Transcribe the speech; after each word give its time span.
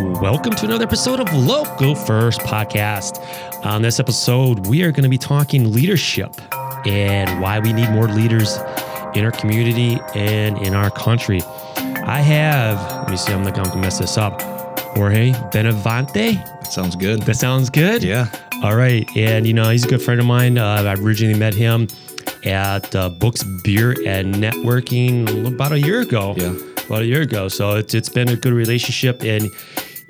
Welcome 0.00 0.54
to 0.54 0.64
another 0.64 0.84
episode 0.84 1.18
of 1.18 1.32
Local 1.32 1.96
First 1.96 2.38
Podcast. 2.42 3.20
On 3.64 3.82
this 3.82 3.98
episode, 3.98 4.68
we 4.68 4.84
are 4.84 4.92
going 4.92 5.02
to 5.02 5.08
be 5.08 5.18
talking 5.18 5.72
leadership 5.72 6.32
and 6.86 7.40
why 7.40 7.58
we 7.58 7.72
need 7.72 7.90
more 7.90 8.06
leaders 8.06 8.58
in 9.16 9.24
our 9.24 9.32
community 9.32 9.98
and 10.14 10.56
in 10.58 10.72
our 10.72 10.88
country. 10.88 11.40
I 11.76 12.20
have, 12.20 12.78
let 13.02 13.10
me 13.10 13.16
see, 13.16 13.32
I'm 13.32 13.42
not 13.42 13.56
going 13.56 13.70
to 13.72 13.76
mess 13.78 13.98
this 13.98 14.16
up. 14.16 14.40
Jorge 14.94 15.32
Benavente. 15.32 16.64
Sounds 16.64 16.94
good. 16.94 17.22
That 17.22 17.34
sounds 17.34 17.68
good. 17.68 18.04
Yeah. 18.04 18.30
All 18.62 18.76
right. 18.76 19.04
And, 19.16 19.48
you 19.48 19.52
know, 19.52 19.68
he's 19.68 19.84
a 19.84 19.88
good 19.88 20.02
friend 20.02 20.20
of 20.20 20.26
mine. 20.26 20.58
Uh, 20.58 20.84
I 20.84 20.94
originally 20.94 21.36
met 21.36 21.54
him 21.54 21.88
at 22.44 22.94
uh, 22.94 23.08
Books, 23.08 23.42
Beer, 23.64 23.96
and 24.06 24.36
Networking 24.36 25.48
about 25.52 25.72
a 25.72 25.80
year 25.80 26.02
ago. 26.02 26.34
Yeah. 26.36 26.54
About 26.86 27.02
a 27.02 27.06
year 27.06 27.22
ago. 27.22 27.48
So 27.48 27.76
it's, 27.76 27.94
it's 27.94 28.08
been 28.08 28.28
a 28.28 28.36
good 28.36 28.52
relationship. 28.52 29.22
And 29.22 29.50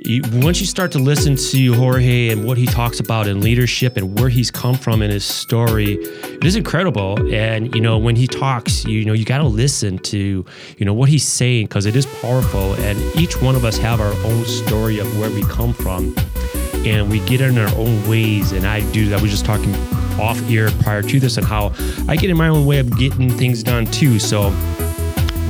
once 0.06 0.60
you 0.60 0.66
start 0.66 0.92
to 0.92 0.98
listen 1.00 1.34
to 1.34 1.74
Jorge 1.74 2.28
and 2.28 2.44
what 2.44 2.56
he 2.56 2.66
talks 2.66 3.00
about 3.00 3.26
in 3.26 3.40
leadership 3.40 3.96
and 3.96 4.18
where 4.18 4.28
he's 4.28 4.48
come 4.48 4.76
from 4.76 5.02
in 5.02 5.10
his 5.10 5.24
story, 5.24 5.94
it 5.94 6.44
is 6.44 6.54
incredible. 6.54 7.18
And, 7.34 7.74
you 7.74 7.80
know, 7.80 7.98
when 7.98 8.14
he 8.14 8.28
talks, 8.28 8.84
you 8.84 9.04
know, 9.04 9.12
you 9.12 9.24
got 9.24 9.38
to 9.38 9.48
listen 9.48 9.98
to, 9.98 10.44
you 10.76 10.86
know, 10.86 10.94
what 10.94 11.08
he's 11.08 11.26
saying 11.26 11.66
because 11.66 11.84
it 11.84 11.96
is 11.96 12.06
powerful. 12.06 12.74
And 12.74 12.98
each 13.16 13.42
one 13.42 13.56
of 13.56 13.64
us 13.64 13.76
have 13.78 14.00
our 14.00 14.12
own 14.24 14.44
story 14.44 15.00
of 15.00 15.18
where 15.18 15.30
we 15.30 15.42
come 15.42 15.72
from 15.72 16.14
and 16.86 17.10
we 17.10 17.18
get 17.26 17.40
in 17.40 17.58
our 17.58 17.74
own 17.74 18.08
ways. 18.08 18.52
And 18.52 18.66
I 18.66 18.88
do. 18.92 19.12
I 19.12 19.20
was 19.20 19.32
just 19.32 19.44
talking 19.44 19.74
off 20.20 20.40
air 20.48 20.70
prior 20.80 21.02
to 21.02 21.18
this 21.18 21.38
and 21.38 21.46
how 21.46 21.72
I 22.06 22.14
get 22.14 22.30
in 22.30 22.36
my 22.36 22.48
own 22.48 22.66
way 22.66 22.78
of 22.78 22.96
getting 22.98 23.30
things 23.30 23.64
done 23.64 23.86
too. 23.86 24.20
So 24.20 24.50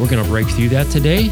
we're 0.00 0.08
gonna 0.08 0.24
break 0.24 0.48
through 0.48 0.70
that 0.70 0.90
today 0.90 1.30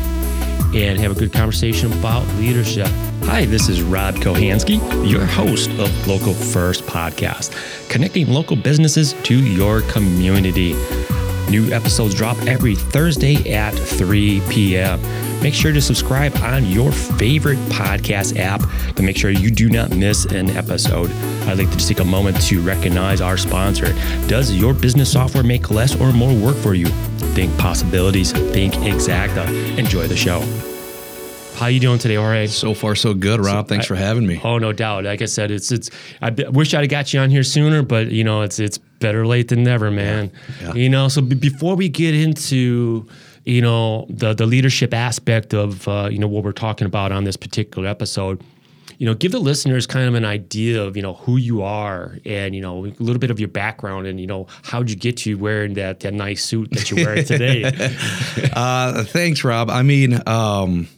and 0.74 0.98
have 0.98 1.12
a 1.12 1.18
good 1.18 1.32
conversation 1.32 1.92
about 1.92 2.26
leadership. 2.36 2.88
Hi, 3.24 3.44
this 3.44 3.68
is 3.68 3.82
Rob 3.82 4.14
Kohansky, 4.16 4.78
your 5.10 5.24
host 5.24 5.70
of 5.72 6.06
Local 6.06 6.32
First 6.34 6.84
Podcast, 6.84 7.52
connecting 7.88 8.28
local 8.28 8.56
businesses 8.56 9.14
to 9.24 9.34
your 9.34 9.82
community. 9.82 10.74
New 11.50 11.70
episodes 11.72 12.14
drop 12.14 12.36
every 12.46 12.74
Thursday 12.74 13.52
at 13.54 13.72
3 13.74 14.42
p.m. 14.50 15.00
Make 15.42 15.54
sure 15.54 15.72
to 15.72 15.80
subscribe 15.80 16.34
on 16.38 16.66
your 16.66 16.90
favorite 16.90 17.58
podcast 17.68 18.36
app 18.38 18.60
to 18.96 19.02
make 19.02 19.16
sure 19.16 19.30
you 19.30 19.50
do 19.50 19.68
not 19.68 19.90
miss 19.94 20.24
an 20.24 20.50
episode. 20.50 21.10
I'd 21.46 21.58
like 21.58 21.70
to 21.70 21.76
just 21.76 21.88
take 21.88 22.00
a 22.00 22.04
moment 22.04 22.40
to 22.42 22.60
recognize 22.62 23.20
our 23.20 23.36
sponsor. 23.36 23.92
Does 24.26 24.52
your 24.54 24.74
business 24.74 25.12
software 25.12 25.44
make 25.44 25.70
less 25.70 25.98
or 26.00 26.12
more 26.12 26.34
work 26.34 26.56
for 26.56 26.74
you? 26.74 26.86
Think 27.36 27.56
possibilities, 27.58 28.32
think 28.32 28.74
exacta. 28.74 29.46
Enjoy 29.78 30.08
the 30.08 30.16
show. 30.16 30.40
How 31.56 31.68
you 31.68 31.80
doing 31.80 31.98
today, 31.98 32.16
Jorge? 32.16 32.48
So 32.48 32.74
far, 32.74 32.94
so 32.94 33.14
good, 33.14 33.40
Rob. 33.40 33.66
Thanks 33.68 33.86
I- 33.86 33.88
for 33.88 33.94
having 33.94 34.26
me. 34.26 34.40
Oh, 34.44 34.58
no 34.58 34.72
doubt. 34.72 35.04
Like 35.04 35.22
I 35.22 35.24
said, 35.26 35.50
it's 35.50 35.72
it's. 35.72 35.90
I 36.20 36.28
b- 36.30 36.44
wish 36.48 36.74
I'd 36.74 36.80
have 36.80 36.90
got 36.90 37.14
you 37.14 37.20
on 37.20 37.30
here 37.30 37.42
sooner, 37.42 37.82
but 37.82 38.10
you 38.10 38.24
know, 38.24 38.42
it's 38.42 38.58
it's 38.58 38.78
better 38.98 39.26
late 39.26 39.48
than 39.48 39.62
never, 39.62 39.90
man. 39.90 40.30
Yeah. 40.60 40.74
You 40.74 40.88
know, 40.88 41.08
so 41.08 41.20
b- 41.22 41.34
before 41.36 41.76
we 41.76 41.88
get 41.88 42.14
into 42.14 43.06
you 43.44 43.60
know 43.62 44.06
the 44.10 44.34
the 44.34 44.46
leadership 44.46 44.92
aspect 44.92 45.54
of 45.54 45.86
uh, 45.88 46.08
you 46.10 46.18
know 46.18 46.28
what 46.28 46.44
we're 46.44 46.52
talking 46.52 46.86
about 46.86 47.12
on 47.12 47.24
this 47.24 47.36
particular 47.36 47.88
episode, 47.88 48.42
you 48.98 49.06
know, 49.06 49.14
give 49.14 49.32
the 49.32 49.38
listeners 49.38 49.86
kind 49.86 50.08
of 50.08 50.14
an 50.14 50.24
idea 50.24 50.82
of 50.82 50.96
you 50.96 51.02
know 51.02 51.14
who 51.14 51.36
you 51.36 51.62
are 51.62 52.18
and 52.24 52.54
you 52.54 52.60
know 52.60 52.86
a 52.86 52.92
little 52.98 53.18
bit 53.18 53.30
of 53.30 53.38
your 53.38 53.48
background 53.48 54.06
and 54.06 54.20
you 54.20 54.26
know 54.26 54.46
how'd 54.64 54.90
you 54.90 54.96
get 54.96 55.18
to 55.18 55.34
wearing 55.36 55.74
that 55.74 56.00
that 56.00 56.14
nice 56.14 56.44
suit 56.44 56.70
that 56.72 56.90
you're 56.90 57.04
wearing 57.04 57.24
today. 57.24 57.70
Uh, 58.52 59.04
thanks, 59.04 59.44
Rob. 59.44 59.68
I 59.68 59.82
mean, 59.82 60.20
um, 60.26 60.88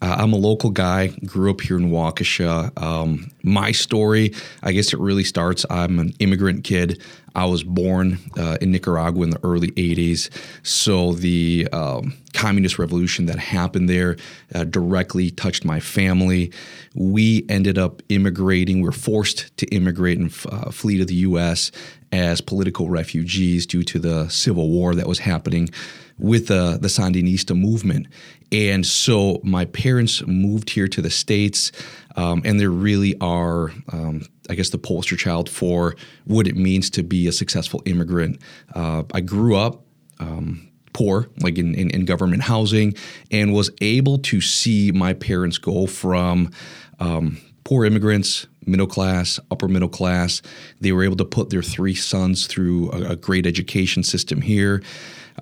uh, 0.00 0.16
I'm 0.18 0.32
a 0.32 0.36
local 0.36 0.70
guy, 0.70 1.08
grew 1.26 1.50
up 1.50 1.60
here 1.60 1.76
in 1.76 1.90
Waukesha. 1.90 2.80
Um, 2.80 3.30
my 3.42 3.72
story, 3.72 4.32
I 4.62 4.72
guess 4.72 4.92
it 4.92 5.00
really 5.00 5.24
starts. 5.24 5.66
I'm 5.70 5.98
an 5.98 6.14
immigrant 6.20 6.62
kid. 6.64 7.02
I 7.34 7.44
was 7.46 7.62
born 7.62 8.18
uh, 8.36 8.58
in 8.60 8.70
Nicaragua 8.70 9.24
in 9.24 9.30
the 9.30 9.40
early 9.42 9.70
80s. 9.72 10.30
So 10.64 11.12
the 11.12 11.68
um, 11.72 12.14
communist 12.32 12.78
revolution 12.78 13.26
that 13.26 13.38
happened 13.38 13.88
there 13.88 14.16
uh, 14.54 14.64
directly 14.64 15.30
touched 15.30 15.64
my 15.64 15.80
family. 15.80 16.52
We 16.94 17.44
ended 17.48 17.78
up 17.78 18.02
immigrating. 18.08 18.80
We 18.80 18.86
were 18.86 18.92
forced 18.92 19.56
to 19.56 19.66
immigrate 19.66 20.18
and 20.18 20.32
uh, 20.50 20.70
flee 20.70 20.98
to 20.98 21.04
the 21.04 21.14
U.S. 21.14 21.72
as 22.12 22.40
political 22.40 22.88
refugees 22.88 23.66
due 23.66 23.82
to 23.84 23.98
the 23.98 24.28
civil 24.28 24.68
war 24.68 24.94
that 24.94 25.06
was 25.06 25.20
happening 25.20 25.70
with 26.18 26.48
the, 26.48 26.78
the 26.80 26.88
Sandinista 26.88 27.58
movement. 27.58 28.08
And 28.50 28.86
so 28.86 29.40
my 29.42 29.66
parents 29.66 30.26
moved 30.26 30.70
here 30.70 30.88
to 30.88 31.02
the 31.02 31.10
States, 31.10 31.70
um, 32.16 32.42
and 32.44 32.58
they 32.58 32.66
really 32.66 33.14
are, 33.20 33.70
um, 33.92 34.22
I 34.48 34.54
guess, 34.54 34.70
the 34.70 34.78
poster 34.78 35.16
child 35.16 35.50
for 35.50 35.96
what 36.24 36.46
it 36.46 36.56
means 36.56 36.90
to 36.90 37.02
be 37.02 37.26
a 37.26 37.32
successful 37.32 37.82
immigrant. 37.84 38.40
Uh, 38.74 39.02
I 39.12 39.20
grew 39.20 39.56
up 39.56 39.84
um, 40.18 40.68
poor, 40.92 41.28
like 41.40 41.58
in, 41.58 41.74
in, 41.74 41.90
in 41.90 42.04
government 42.04 42.42
housing, 42.42 42.94
and 43.30 43.52
was 43.52 43.70
able 43.80 44.18
to 44.18 44.40
see 44.40 44.92
my 44.92 45.12
parents 45.12 45.58
go 45.58 45.86
from 45.86 46.50
um, 46.98 47.38
poor 47.64 47.84
immigrants, 47.84 48.46
middle 48.66 48.86
class, 48.86 49.38
upper 49.50 49.68
middle 49.68 49.88
class. 49.88 50.42
They 50.80 50.92
were 50.92 51.04
able 51.04 51.16
to 51.16 51.24
put 51.24 51.50
their 51.50 51.62
three 51.62 51.94
sons 51.94 52.46
through 52.46 52.90
a, 52.92 53.10
a 53.10 53.16
great 53.16 53.46
education 53.46 54.02
system 54.02 54.40
here. 54.40 54.82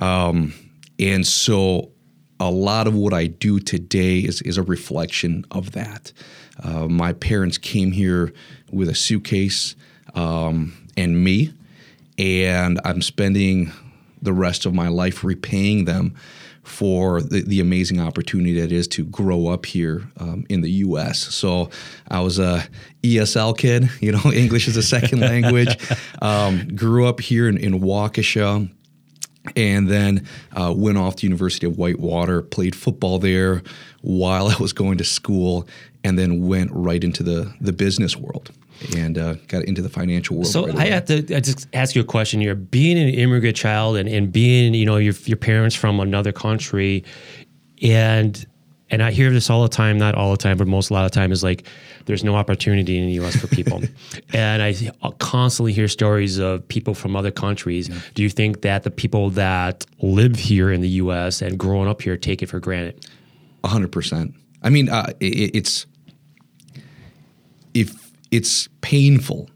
Um, 0.01 0.53
and 0.99 1.27
so 1.27 1.93
a 2.39 2.51
lot 2.51 2.87
of 2.87 2.95
what 2.95 3.13
I 3.13 3.27
do 3.27 3.59
today 3.59 4.19
is, 4.19 4.43
is 4.43 4.59
a 4.59 4.63
reflection 4.63 5.45
of 5.51 5.73
that. 5.73 6.13
Uh, 6.63 6.87
my 6.89 7.13
parents 7.13 7.59
came 7.59 7.93
here 7.93 8.33
with 8.71 8.89
a 8.89 8.95
suitcase 8.95 9.75
um, 10.15 10.75
and 10.97 11.23
me, 11.23 11.53
and 12.19 12.81
I'm 12.85 13.03
spending 13.03 13.73
the 14.23 14.33
rest 14.33 14.67
of 14.67 14.75
my 14.75 14.89
life 14.89 15.23
repaying 15.23 15.85
them 15.85 16.15
for 16.67 17.23
the, 17.23 17.43
the 17.43 17.61
amazing 17.61 18.01
opportunity 18.01 18.61
that 18.61 18.73
is 18.73 18.89
to 18.89 19.05
grow 19.05 19.47
up 19.47 19.67
here 19.67 20.11
um, 20.19 20.45
in 20.49 20.63
the 20.63 20.71
U.S. 20.71 21.19
So 21.19 21.71
I 22.11 22.21
was 22.21 22.41
a 22.41 22.67
ESL 23.03 23.57
kid, 23.57 23.89
you 24.01 24.11
know, 24.11 24.21
English 24.33 24.67
is 24.67 24.77
a 24.77 24.83
second 24.83 25.21
language. 25.21 25.77
Um, 26.23 26.75
grew 26.75 27.07
up 27.07 27.21
here 27.21 27.47
in, 27.47 27.59
in 27.59 27.81
Waukesha 27.81 28.69
and 29.55 29.89
then 29.89 30.27
uh, 30.53 30.73
went 30.77 30.99
off 30.99 31.17
to 31.17 31.27
University 31.27 31.67
of 31.67 31.79
Whitewater, 31.79 32.43
played 32.43 32.75
football 32.75 33.19
there 33.19 33.63
while 34.03 34.49
I 34.55 34.57
was 34.57 34.73
going 34.73 34.99
to 34.99 35.05
school, 35.05 35.69
and 36.05 36.19
then 36.19 36.47
went 36.47 36.71
right 36.73 37.03
into 37.03 37.23
the 37.23 37.53
the 37.61 37.73
business 37.73 38.17
world 38.17 38.51
and 38.97 39.19
uh, 39.19 39.35
got 39.49 39.65
into 39.65 39.83
the 39.83 39.89
financial 39.89 40.37
world. 40.37 40.49
So 40.49 40.67
right 40.67 40.77
I 40.77 40.85
away. 40.85 40.91
have 40.91 41.05
to 41.07 41.37
I 41.37 41.41
just 41.41 41.67
ask 41.73 41.95
you 41.95 42.03
a 42.03 42.05
question 42.05 42.41
here. 42.41 42.55
Being 42.55 42.99
an 42.99 43.09
immigrant 43.09 43.57
child 43.57 43.97
and, 43.97 44.09
and 44.09 44.33
being, 44.33 44.75
you 44.75 44.87
know, 44.87 44.97
your 44.97 45.15
your 45.25 45.37
parents 45.37 45.75
from 45.75 46.01
another 46.01 46.33
country 46.33 47.05
and 47.83 48.47
and 48.91 49.03
I 49.03 49.11
hear 49.11 49.31
this 49.31 49.51
all 49.51 49.63
the 49.63 49.69
time, 49.69 49.99
not 49.99 50.15
all 50.15 50.31
the 50.31 50.37
time, 50.37 50.57
but 50.57 50.69
most 50.69 50.91
a 50.91 50.93
lot 50.93 51.05
of 51.05 51.11
time 51.11 51.33
is 51.33 51.43
like 51.43 51.67
there's 52.07 52.23
no 52.23 52.37
opportunity 52.37 52.99
in 52.99 53.07
the 53.07 53.13
US 53.25 53.37
for 53.37 53.49
people. 53.49 53.83
and 54.33 54.63
I 54.63 54.75
constantly 55.19 55.73
hear 55.73 55.89
stories 55.89 56.39
of 56.39 56.67
people 56.69 56.95
from 56.95 57.17
other 57.17 57.33
countries. 57.33 57.89
Do 58.15 58.23
you 58.23 58.31
think 58.31 58.63
that 58.63 58.85
the 58.85 58.91
people 58.91 59.31
that 59.31 59.85
live 60.01 60.37
here 60.37 60.71
in 60.71 60.83
the 60.83 60.89
US 60.89 61.43
and 61.43 61.59
growing 61.59 61.89
up 61.89 62.03
here 62.03 62.17
take 62.17 62.43
it 62.43 62.47
for 62.47 62.61
granted? 62.61 63.09
A 63.65 63.69
hundred 63.69 63.91
percent. 63.91 64.35
I 64.63 64.71
mean, 64.71 64.89
uh, 64.89 65.13
it, 65.19 65.57
it's 65.57 65.87
if 67.75 68.13
it's 68.31 68.69
painful 68.83 69.51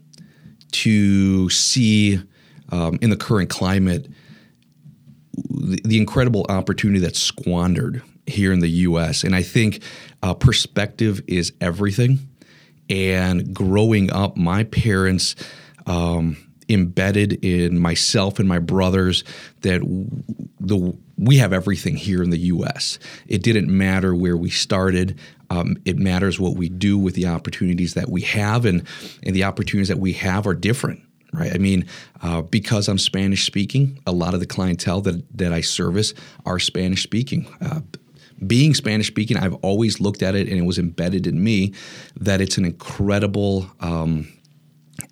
to 0.71 1.49
see 1.49 2.21
um, 2.69 2.99
in 3.01 3.09
the 3.09 3.17
current 3.17 3.49
climate 3.49 4.07
the, 5.49 5.79
the 5.85 5.97
incredible 5.97 6.45
opportunity 6.49 6.99
that's 6.99 7.19
squandered 7.19 8.03
here 8.25 8.53
in 8.53 8.59
the 8.59 8.69
U.S. 8.69 9.23
And 9.23 9.35
I 9.35 9.43
think 9.43 9.83
uh, 10.21 10.33
perspective 10.33 11.21
is 11.27 11.53
everything. 11.61 12.19
And 12.89 13.53
growing 13.53 14.11
up, 14.11 14.37
my 14.37 14.65
parents 14.65 15.35
um, 15.85 16.37
embedded 16.69 17.43
in 17.43 17.79
myself 17.79 18.39
and 18.39 18.47
my 18.47 18.59
brothers 18.59 19.23
that 19.61 19.81
the 20.59 20.97
we 21.17 21.37
have 21.37 21.53
everything 21.53 21.95
here 21.95 22.23
in 22.23 22.31
the 22.31 22.39
U.S. 22.39 22.97
It 23.27 23.43
didn't 23.43 23.67
matter 23.69 24.15
where 24.15 24.35
we 24.35 24.49
started. 24.49 25.19
Um, 25.51 25.77
it 25.85 25.97
matters 25.97 26.39
what 26.39 26.55
we 26.55 26.67
do 26.67 26.97
with 26.97 27.13
the 27.13 27.27
opportunities 27.27 27.93
that 27.93 28.09
we 28.09 28.21
have, 28.21 28.65
and 28.65 28.87
and 29.23 29.35
the 29.35 29.43
opportunities 29.43 29.89
that 29.89 29.99
we 29.99 30.13
have 30.13 30.47
are 30.47 30.55
different 30.55 31.03
right? 31.33 31.53
I 31.53 31.57
mean, 31.57 31.85
uh, 32.21 32.41
because 32.41 32.87
I'm 32.87 32.97
Spanish 32.97 33.45
speaking, 33.45 34.01
a 34.05 34.11
lot 34.11 34.33
of 34.33 34.39
the 34.39 34.45
clientele 34.45 35.01
that 35.01 35.37
that 35.37 35.53
I 35.53 35.61
service 35.61 36.13
are 36.45 36.59
Spanish 36.59 37.03
speaking. 37.03 37.47
Uh, 37.61 37.81
being 38.45 38.73
Spanish 38.73 39.07
speaking, 39.07 39.37
I've 39.37 39.53
always 39.55 39.99
looked 39.99 40.23
at 40.23 40.35
it, 40.35 40.47
and 40.47 40.57
it 40.57 40.65
was 40.65 40.79
embedded 40.79 41.27
in 41.27 41.43
me 41.43 41.73
that 42.19 42.41
it's 42.41 42.57
an 42.57 42.65
incredible 42.65 43.69
um, 43.79 44.27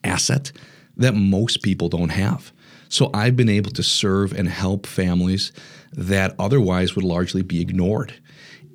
asset 0.03 0.51
that 0.97 1.13
most 1.13 1.61
people 1.61 1.89
don't 1.89 2.09
have. 2.09 2.51
So 2.89 3.11
I've 3.13 3.35
been 3.35 3.49
able 3.49 3.71
to 3.71 3.83
serve 3.83 4.33
and 4.33 4.49
help 4.49 4.87
families 4.87 5.51
that 5.93 6.35
otherwise 6.39 6.95
would 6.95 7.05
largely 7.05 7.43
be 7.43 7.61
ignored. 7.61 8.13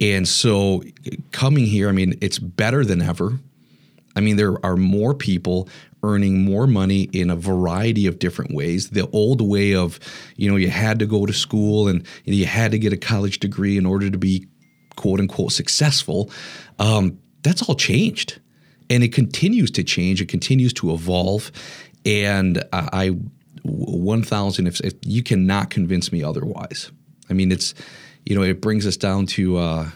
And 0.00 0.26
so 0.26 0.82
coming 1.32 1.66
here, 1.66 1.88
I 1.88 1.92
mean, 1.92 2.16
it's 2.20 2.38
better 2.38 2.84
than 2.84 3.02
ever. 3.02 3.38
I 4.16 4.20
mean, 4.20 4.36
there 4.36 4.64
are 4.64 4.76
more 4.76 5.14
people 5.14 5.68
earning 6.04 6.44
more 6.44 6.66
money 6.66 7.02
in 7.12 7.30
a 7.30 7.36
variety 7.36 8.06
of 8.06 8.18
different 8.18 8.54
ways. 8.54 8.90
The 8.90 9.08
old 9.10 9.40
way 9.40 9.74
of, 9.74 9.98
you 10.36 10.50
know, 10.50 10.56
you 10.56 10.68
had 10.68 10.98
to 10.98 11.06
go 11.06 11.24
to 11.24 11.32
school 11.32 11.88
and 11.88 12.06
you 12.24 12.44
had 12.44 12.72
to 12.72 12.78
get 12.78 12.92
a 12.92 12.98
college 12.98 13.38
degree 13.40 13.78
in 13.78 13.86
order 13.86 14.10
to 14.10 14.18
be 14.18 14.46
quote 14.96 15.20
unquote 15.20 15.52
successful, 15.52 16.30
um, 16.78 17.18
that's 17.42 17.62
all 17.62 17.74
changed. 17.74 18.40
And 18.90 19.02
it 19.02 19.12
continues 19.14 19.70
to 19.72 19.82
change, 19.82 20.20
it 20.20 20.28
continues 20.28 20.74
to 20.74 20.92
evolve. 20.92 21.50
And 22.04 22.62
I, 22.72 23.16
1000, 23.62 24.66
if, 24.66 24.80
if 24.80 24.92
you 25.02 25.22
cannot 25.22 25.70
convince 25.70 26.12
me 26.12 26.22
otherwise. 26.22 26.92
I 27.30 27.32
mean, 27.32 27.50
it's, 27.50 27.74
you 28.26 28.36
know, 28.36 28.42
it 28.42 28.60
brings 28.60 28.86
us 28.86 28.98
down 28.98 29.24
to, 29.26 29.56
uh, 29.56 29.90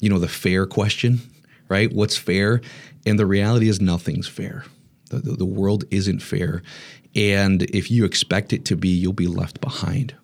you 0.00 0.08
know, 0.08 0.18
the 0.18 0.28
fair 0.28 0.64
question, 0.64 1.20
right? 1.68 1.92
What's 1.92 2.16
fair? 2.16 2.62
And 3.04 3.18
the 3.18 3.26
reality 3.26 3.68
is 3.68 3.78
nothing's 3.78 4.26
fair. 4.26 4.64
The, 5.10 5.18
the, 5.18 5.32
the 5.32 5.44
world 5.44 5.84
isn't 5.90 6.20
fair. 6.20 6.62
And 7.14 7.62
if 7.62 7.90
you 7.90 8.04
expect 8.04 8.52
it 8.52 8.64
to 8.66 8.76
be, 8.76 8.88
you'll 8.88 9.12
be 9.12 9.26
left 9.26 9.60
behind. 9.60 10.14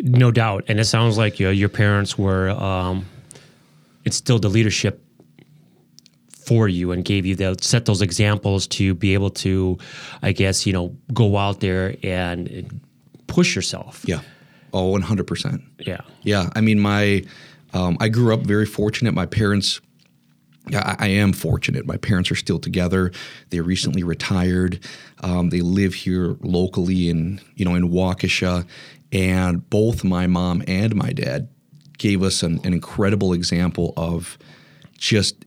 No 0.00 0.30
doubt. 0.30 0.64
And 0.68 0.78
it 0.78 0.84
sounds 0.84 1.16
like 1.18 1.40
you 1.40 1.46
know, 1.46 1.52
your 1.52 1.68
parents 1.68 2.18
were 2.18 2.50
um, 2.50 3.06
instilled 4.04 4.42
the 4.42 4.48
leadership 4.48 5.02
for 6.48 6.68
you 6.68 6.92
and 6.92 7.04
gave 7.04 7.26
you 7.26 7.34
the 7.34 7.56
set 7.60 7.84
those 7.84 8.00
examples 8.00 8.66
to 8.66 8.94
be 8.94 9.14
able 9.14 9.30
to, 9.30 9.76
I 10.22 10.32
guess, 10.32 10.66
you 10.66 10.72
know, 10.72 10.96
go 11.12 11.36
out 11.36 11.60
there 11.60 11.96
and 12.02 12.80
push 13.26 13.54
yourself. 13.54 14.04
Yeah. 14.06 14.20
Oh, 14.72 14.92
100%. 14.98 15.62
Yeah. 15.80 16.00
Yeah. 16.22 16.48
I 16.54 16.60
mean, 16.60 16.78
my, 16.78 17.24
um, 17.74 17.96
I 18.00 18.08
grew 18.08 18.32
up 18.32 18.40
very 18.40 18.66
fortunate. 18.66 19.12
My 19.14 19.26
parents, 19.26 19.80
I, 20.74 21.08
am 21.08 21.32
fortunate. 21.32 21.86
My 21.86 21.96
parents 21.96 22.30
are 22.30 22.36
still 22.36 22.58
together. 22.58 23.12
They 23.50 23.60
recently 23.60 24.02
retired. 24.02 24.80
Um, 25.22 25.50
they 25.50 25.60
live 25.60 25.94
here 25.94 26.36
locally 26.40 27.08
in, 27.08 27.40
you 27.54 27.64
know, 27.64 27.74
in 27.74 27.90
Waukesha. 27.90 28.66
And 29.12 29.68
both 29.70 30.04
my 30.04 30.26
mom 30.26 30.62
and 30.66 30.94
my 30.94 31.12
dad 31.12 31.48
gave 31.96 32.22
us 32.22 32.42
an, 32.42 32.60
an 32.64 32.72
incredible 32.72 33.32
example 33.32 33.94
of 33.96 34.38
just 34.96 35.44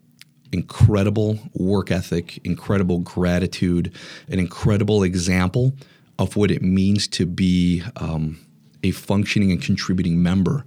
incredible 0.51 1.39
work 1.53 1.91
ethic, 1.91 2.39
incredible 2.43 2.99
gratitude, 2.99 3.93
an 4.27 4.39
incredible 4.39 5.03
example 5.03 5.73
of 6.19 6.35
what 6.35 6.51
it 6.51 6.61
means 6.61 7.07
to 7.07 7.25
be 7.25 7.83
um, 7.95 8.39
a 8.83 8.91
functioning 8.91 9.51
and 9.51 9.61
contributing 9.61 10.21
member 10.21 10.65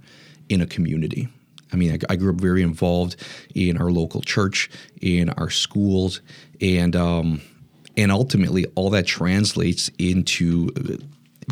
in 0.49 0.61
a 0.61 0.65
community. 0.65 1.29
I 1.75 1.77
mean, 1.77 1.91
I, 1.91 2.13
I, 2.13 2.15
grew 2.15 2.31
up 2.31 2.39
very 2.39 2.61
involved 2.61 3.17
in 3.53 3.77
our 3.77 3.91
local 3.91 4.21
church, 4.21 4.69
in 5.01 5.29
our 5.31 5.49
schools, 5.49 6.21
and 6.61 6.95
um, 6.95 7.41
and 7.97 8.13
ultimately, 8.13 8.65
all 8.75 8.89
that 8.91 9.05
translates 9.05 9.91
into 9.99 10.69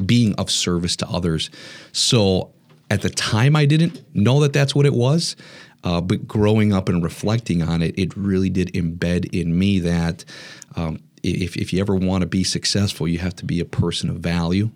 being 0.06 0.34
of 0.36 0.50
service 0.50 0.96
to 0.98 1.08
others. 1.10 1.50
So, 1.92 2.54
at 2.90 3.02
the 3.02 3.10
time, 3.10 3.58
I 3.58 3.66
didn't 3.66 4.02
know 4.16 4.40
that 4.40 4.54
that's 4.54 4.74
what 4.74 4.86
it 4.86 4.94
was. 4.94 5.36
Uh, 5.84 6.00
but 6.00 6.26
growing 6.26 6.72
up 6.72 6.88
and 6.88 7.04
reflecting 7.04 7.62
on 7.62 7.82
it, 7.82 7.94
it 8.00 8.16
really 8.16 8.50
did 8.50 8.72
embed 8.72 9.26
in 9.38 9.60
me 9.60 9.80
that 9.80 10.24
um, 10.78 10.98
if, 11.22 11.58
if 11.58 11.74
you 11.74 11.82
ever 11.82 11.94
want 11.94 12.22
to 12.22 12.28
be 12.28 12.46
successful, 12.46 13.06
you 13.06 13.20
have 13.20 13.36
to 13.36 13.46
be 13.46 13.60
a 13.60 13.66
person 13.66 14.10
of 14.10 14.16
value 14.20 14.72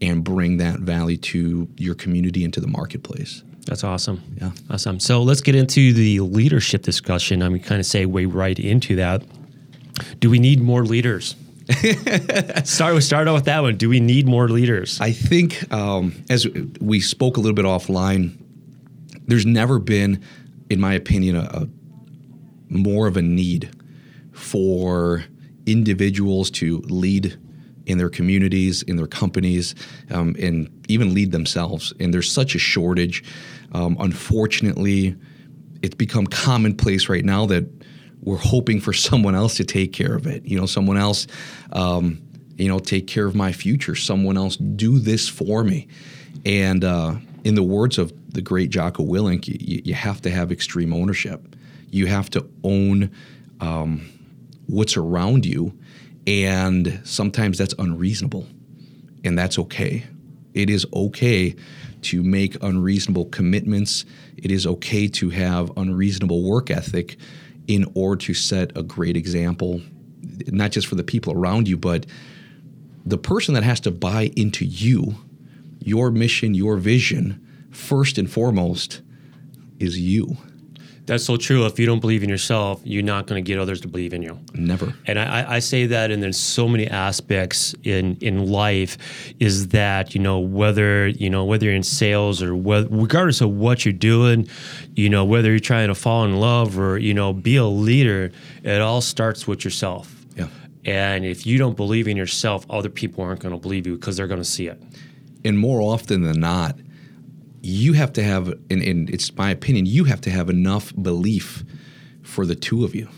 and 0.00 0.24
bring 0.24 0.56
that 0.56 0.80
value 0.80 1.18
to 1.18 1.68
your 1.76 1.94
community 1.94 2.42
and 2.42 2.54
to 2.54 2.60
the 2.62 2.66
marketplace. 2.66 3.42
That's 3.66 3.84
awesome. 3.84 4.22
Yeah. 4.40 4.52
Awesome. 4.70 5.00
So 5.00 5.22
let's 5.22 5.40
get 5.40 5.54
into 5.54 5.92
the 5.92 6.20
leadership 6.20 6.82
discussion. 6.82 7.42
I 7.42 7.48
mean, 7.48 7.62
kind 7.62 7.80
of 7.80 7.86
say 7.86 8.06
way 8.06 8.24
right 8.24 8.58
into 8.58 8.96
that. 8.96 9.22
Do 10.20 10.30
we 10.30 10.38
need 10.38 10.60
more 10.60 10.84
leaders? 10.84 11.36
start 12.64 12.94
with 12.94 13.02
start 13.02 13.26
off 13.26 13.34
with 13.34 13.44
that 13.46 13.60
one. 13.60 13.76
Do 13.76 13.88
we 13.88 13.98
need 13.98 14.26
more 14.26 14.48
leaders? 14.48 15.00
I 15.00 15.10
think 15.10 15.72
um, 15.72 16.24
as 16.30 16.46
we 16.80 17.00
spoke 17.00 17.36
a 17.36 17.40
little 17.40 17.56
bit 17.56 17.64
offline, 17.64 18.36
there's 19.26 19.44
never 19.46 19.80
been 19.80 20.22
in 20.70 20.80
my 20.80 20.94
opinion, 20.94 21.36
a, 21.36 21.40
a 21.40 21.68
more 22.68 23.06
of 23.06 23.16
a 23.16 23.22
need 23.22 23.70
for 24.32 25.24
individuals 25.66 26.50
to 26.50 26.78
lead 26.80 27.38
in 27.86 27.98
their 27.98 28.10
communities, 28.10 28.82
in 28.82 28.96
their 28.96 29.06
companies, 29.06 29.74
um, 30.10 30.36
and 30.38 30.84
even 30.88 31.14
lead 31.14 31.32
themselves. 31.32 31.92
And 32.00 32.12
there's 32.12 32.30
such 32.30 32.54
a 32.54 32.58
shortage. 32.58 33.24
Um, 33.72 33.96
unfortunately, 34.00 35.16
it's 35.82 35.94
become 35.94 36.26
commonplace 36.26 37.08
right 37.08 37.24
now 37.24 37.46
that 37.46 37.64
we're 38.22 38.36
hoping 38.36 38.80
for 38.80 38.92
someone 38.92 39.34
else 39.34 39.56
to 39.56 39.64
take 39.64 39.92
care 39.92 40.14
of 40.14 40.26
it. 40.26 40.44
You 40.44 40.58
know, 40.58 40.66
someone 40.66 40.96
else, 40.96 41.26
um, 41.72 42.20
you 42.56 42.68
know, 42.68 42.78
take 42.78 43.06
care 43.06 43.26
of 43.26 43.34
my 43.34 43.52
future. 43.52 43.94
Someone 43.94 44.36
else 44.36 44.56
do 44.56 44.98
this 44.98 45.28
for 45.28 45.62
me. 45.62 45.88
And 46.44 46.84
uh, 46.84 47.16
in 47.44 47.54
the 47.54 47.62
words 47.62 47.98
of 47.98 48.12
the 48.32 48.42
great 48.42 48.70
Jocko 48.70 49.04
Willink, 49.04 49.46
you, 49.46 49.80
you 49.84 49.94
have 49.94 50.20
to 50.22 50.30
have 50.30 50.50
extreme 50.50 50.92
ownership. 50.92 51.54
You 51.90 52.06
have 52.06 52.28
to 52.30 52.48
own 52.64 53.12
um, 53.60 54.08
what's 54.66 54.96
around 54.96 55.46
you, 55.46 55.78
and 56.26 57.00
sometimes 57.04 57.58
that's 57.58 57.74
unreasonable, 57.78 58.46
and 59.24 59.38
that's 59.38 59.58
okay. 59.58 60.04
It 60.54 60.70
is 60.70 60.86
okay 60.92 61.54
to 62.02 62.22
make 62.22 62.62
unreasonable 62.62 63.26
commitments. 63.26 64.04
It 64.36 64.50
is 64.50 64.66
okay 64.66 65.08
to 65.08 65.30
have 65.30 65.70
unreasonable 65.76 66.42
work 66.42 66.70
ethic 66.70 67.16
in 67.66 67.90
order 67.94 68.24
to 68.26 68.34
set 68.34 68.76
a 68.76 68.82
great 68.82 69.16
example, 69.16 69.82
not 70.48 70.70
just 70.70 70.86
for 70.86 70.94
the 70.94 71.04
people 71.04 71.32
around 71.32 71.68
you, 71.68 71.76
but 71.76 72.06
the 73.04 73.18
person 73.18 73.54
that 73.54 73.62
has 73.62 73.80
to 73.80 73.90
buy 73.90 74.32
into 74.36 74.64
you 74.64 75.16
your 75.86 76.10
mission, 76.10 76.52
your 76.52 76.76
vision, 76.76 77.40
first 77.70 78.18
and 78.18 78.28
foremost, 78.28 79.02
is 79.78 79.98
you. 79.98 80.36
That's 81.06 81.24
so 81.24 81.36
true. 81.36 81.64
If 81.66 81.78
you 81.78 81.86
don't 81.86 82.00
believe 82.00 82.24
in 82.24 82.28
yourself, 82.28 82.80
you're 82.84 83.02
not 83.02 83.26
going 83.26 83.42
to 83.42 83.46
get 83.46 83.60
others 83.60 83.80
to 83.82 83.88
believe 83.88 84.12
in 84.12 84.22
you. 84.22 84.38
Never. 84.54 84.92
And 85.06 85.18
I, 85.18 85.54
I, 85.54 85.58
say 85.60 85.86
that, 85.86 86.10
and 86.10 86.20
there's 86.20 86.38
so 86.38 86.66
many 86.66 86.88
aspects 86.88 87.74
in 87.84 88.16
in 88.20 88.50
life, 88.50 88.98
is 89.38 89.68
that 89.68 90.14
you 90.14 90.20
know 90.20 90.40
whether 90.40 91.06
you 91.06 91.30
know 91.30 91.44
whether 91.44 91.66
you're 91.66 91.74
in 91.74 91.84
sales 91.84 92.42
or 92.42 92.56
whether, 92.56 92.88
regardless 92.90 93.40
of 93.40 93.50
what 93.50 93.84
you're 93.84 93.92
doing, 93.92 94.48
you 94.94 95.08
know 95.08 95.24
whether 95.24 95.50
you're 95.50 95.60
trying 95.60 95.88
to 95.88 95.94
fall 95.94 96.24
in 96.24 96.36
love 96.36 96.78
or 96.78 96.98
you 96.98 97.14
know 97.14 97.32
be 97.32 97.56
a 97.56 97.64
leader, 97.64 98.32
it 98.64 98.80
all 98.80 99.00
starts 99.00 99.46
with 99.46 99.64
yourself. 99.64 100.12
Yeah. 100.36 100.48
And 100.84 101.24
if 101.24 101.46
you 101.46 101.56
don't 101.56 101.76
believe 101.76 102.08
in 102.08 102.16
yourself, 102.16 102.66
other 102.68 102.90
people 102.90 103.22
aren't 103.22 103.40
going 103.40 103.54
to 103.54 103.60
believe 103.60 103.86
you 103.86 103.94
because 103.94 104.16
they're 104.16 104.26
going 104.26 104.42
to 104.42 104.44
see 104.44 104.66
it 104.66 104.82
and 105.46 105.58
more 105.58 105.80
often 105.80 106.22
than 106.22 106.40
not, 106.40 106.76
you 107.66 107.94
have 107.94 108.12
to 108.14 108.22
have, 108.22 108.48
and, 108.70 108.82
and 108.82 109.10
it's 109.10 109.34
my 109.36 109.50
opinion, 109.50 109.86
you 109.86 110.04
have 110.04 110.20
to 110.22 110.30
have 110.30 110.48
enough 110.48 110.92
belief 111.00 111.64
for 112.22 112.46
the 112.46 112.54
two 112.54 112.84
of 112.84 112.94
you, 112.94 113.08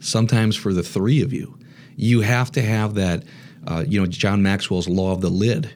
sometimes 0.00 0.56
for 0.56 0.72
the 0.72 0.82
three 0.82 1.22
of 1.22 1.32
you. 1.32 1.58
You 1.96 2.22
have 2.22 2.50
to 2.52 2.62
have 2.62 2.94
that, 2.94 3.24
uh, 3.66 3.84
you 3.86 4.00
know, 4.00 4.06
John 4.06 4.42
Maxwell's 4.42 4.88
law 4.88 5.12
of 5.12 5.20
the 5.20 5.28
lid, 5.28 5.74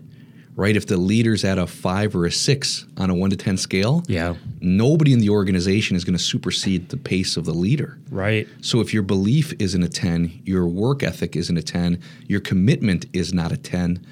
right? 0.54 0.74
If 0.74 0.86
the 0.86 0.96
leader's 0.96 1.44
at 1.44 1.58
a 1.58 1.66
five 1.66 2.16
or 2.16 2.24
a 2.24 2.32
six 2.32 2.86
on 2.96 3.10
a 3.10 3.14
one 3.14 3.28
to 3.30 3.36
10 3.36 3.58
scale, 3.58 4.02
yeah, 4.08 4.34
nobody 4.60 5.12
in 5.12 5.18
the 5.18 5.28
organization 5.28 5.94
is 5.94 6.04
going 6.04 6.16
to 6.16 6.22
supersede 6.22 6.88
the 6.88 6.96
pace 6.96 7.36
of 7.36 7.44
the 7.44 7.52
leader. 7.52 7.98
Right. 8.10 8.48
So 8.62 8.80
if 8.80 8.94
your 8.94 9.02
belief 9.02 9.52
isn't 9.58 9.82
a 9.82 9.88
10, 9.88 10.42
your 10.44 10.66
work 10.66 11.02
ethic 11.02 11.36
isn't 11.36 11.56
a 11.56 11.62
10, 11.62 12.00
your 12.26 12.40
commitment 12.40 13.04
is 13.12 13.34
not 13.34 13.52
a 13.52 13.58
10, 13.58 14.04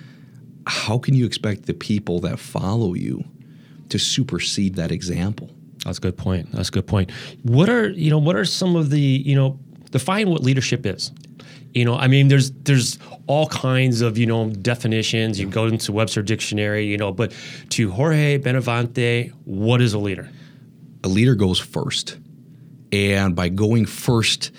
how 0.67 0.99
can 0.99 1.15
you 1.15 1.25
expect 1.25 1.65
the 1.65 1.75
people 1.75 2.21
that 2.21 2.39
follow 2.39 2.93
you 2.93 3.25
to 3.95 3.99
supersede 4.01 4.75
that 4.75 4.91
example? 4.91 5.49
That's 5.85 5.99
a 5.99 6.01
good 6.01 6.17
point. 6.17 6.51
That's 6.51 6.69
a 6.69 6.73
good 6.73 6.87
point. 6.87 7.13
What 7.45 7.69
are 7.69 7.91
you 7.91 8.11
know? 8.11 8.19
What 8.19 8.35
are 8.35 8.45
some 8.45 8.75
of 8.75 8.91
the 8.91 9.01
you 9.01 9.37
know? 9.37 9.61
Define 9.93 10.29
what 10.29 10.43
leadership 10.43 10.85
is. 10.85 11.13
You 11.73 11.85
know, 11.85 11.95
I 11.95 12.09
mean, 12.09 12.27
there's 12.27 12.51
there's 12.51 12.99
all 13.29 13.47
kinds 13.47 14.01
of 14.01 14.19
you 14.19 14.27
know 14.27 14.51
definitions. 14.51 15.39
You 15.39 15.47
go 15.49 15.67
into 15.67 15.93
Webster 15.93 16.23
Dictionary, 16.23 16.87
you 16.87 16.97
know, 16.97 17.13
but 17.13 17.33
to 17.71 17.91
Jorge 17.93 18.39
Benavente, 18.39 19.33
what 19.45 19.81
is 19.81 19.95
a 19.95 19.99
leader? 19.99 20.29
A 21.05 21.09
leader 21.09 21.37
goes 21.37 21.61
first, 21.61 22.19
and 22.91 23.37
by 23.37 23.49
going 23.49 23.87
first, 23.87 24.51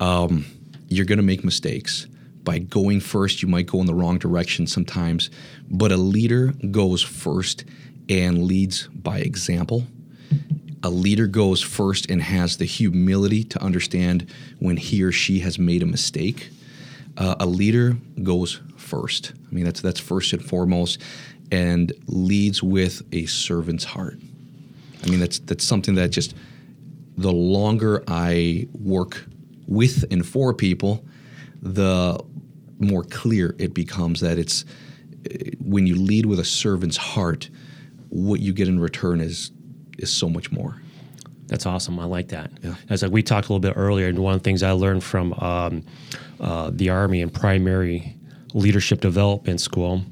um, 0.00 0.44
you're 0.88 1.06
going 1.06 1.18
to 1.18 1.22
make 1.22 1.44
mistakes 1.44 2.08
by 2.44 2.58
going 2.58 3.00
first, 3.00 3.42
you 3.42 3.48
might 3.48 3.66
go 3.66 3.80
in 3.80 3.86
the 3.86 3.94
wrong 3.94 4.18
direction 4.18 4.66
sometimes. 4.66 5.30
But 5.70 5.92
a 5.92 5.96
leader 5.96 6.52
goes 6.70 7.02
first 7.02 7.64
and 8.08 8.44
leads 8.44 8.88
by 8.88 9.18
example. 9.18 9.86
A 10.82 10.90
leader 10.90 11.26
goes 11.26 11.60
first 11.60 12.10
and 12.10 12.20
has 12.22 12.56
the 12.56 12.64
humility 12.64 13.44
to 13.44 13.62
understand 13.62 14.28
when 14.58 14.76
he 14.76 15.02
or 15.02 15.12
she 15.12 15.38
has 15.40 15.58
made 15.58 15.82
a 15.82 15.86
mistake. 15.86 16.50
Uh, 17.16 17.36
a 17.38 17.46
leader 17.46 17.96
goes 18.22 18.60
first. 18.76 19.32
I 19.50 19.54
mean, 19.54 19.64
that's 19.64 19.80
that's 19.80 20.00
first 20.00 20.32
and 20.32 20.44
foremost, 20.44 21.00
and 21.52 21.92
leads 22.06 22.62
with 22.62 23.02
a 23.12 23.26
servant's 23.26 23.84
heart. 23.84 24.18
I 25.04 25.08
mean, 25.08 25.20
that's 25.20 25.38
that's 25.38 25.64
something 25.64 25.94
that 25.96 26.10
just 26.10 26.34
the 27.16 27.32
longer 27.32 28.02
I 28.08 28.68
work 28.72 29.26
with 29.66 30.04
and 30.10 30.26
for 30.26 30.54
people, 30.54 31.04
the 31.60 32.22
more 32.78 33.04
clear 33.04 33.54
it 33.58 33.74
becomes 33.74 34.20
that 34.20 34.38
it's 34.38 34.64
uh, 35.30 35.34
when 35.60 35.86
you 35.86 35.94
lead 35.94 36.26
with 36.26 36.40
a 36.40 36.44
servant's 36.44 36.96
heart, 36.96 37.48
what 38.12 38.40
you 38.40 38.52
get 38.52 38.68
in 38.68 38.78
return 38.78 39.20
is 39.20 39.50
is 39.98 40.12
so 40.12 40.28
much 40.28 40.52
more. 40.52 40.80
That's 41.46 41.66
awesome. 41.66 41.98
I 41.98 42.04
like 42.04 42.28
that. 42.28 42.50
Yeah. 42.62 42.74
As 42.88 43.02
like 43.02 43.12
we 43.12 43.22
talked 43.22 43.48
a 43.48 43.52
little 43.52 43.60
bit 43.60 43.74
earlier, 43.76 44.08
and 44.08 44.18
one 44.18 44.34
of 44.34 44.40
the 44.40 44.44
things 44.44 44.62
I 44.62 44.72
learned 44.72 45.02
from 45.02 45.32
um, 45.34 45.84
uh, 46.40 46.70
the 46.72 46.90
Army 46.90 47.20
and 47.22 47.32
primary 47.32 48.16
leadership 48.54 49.00
development 49.00 49.60
school 49.60 50.02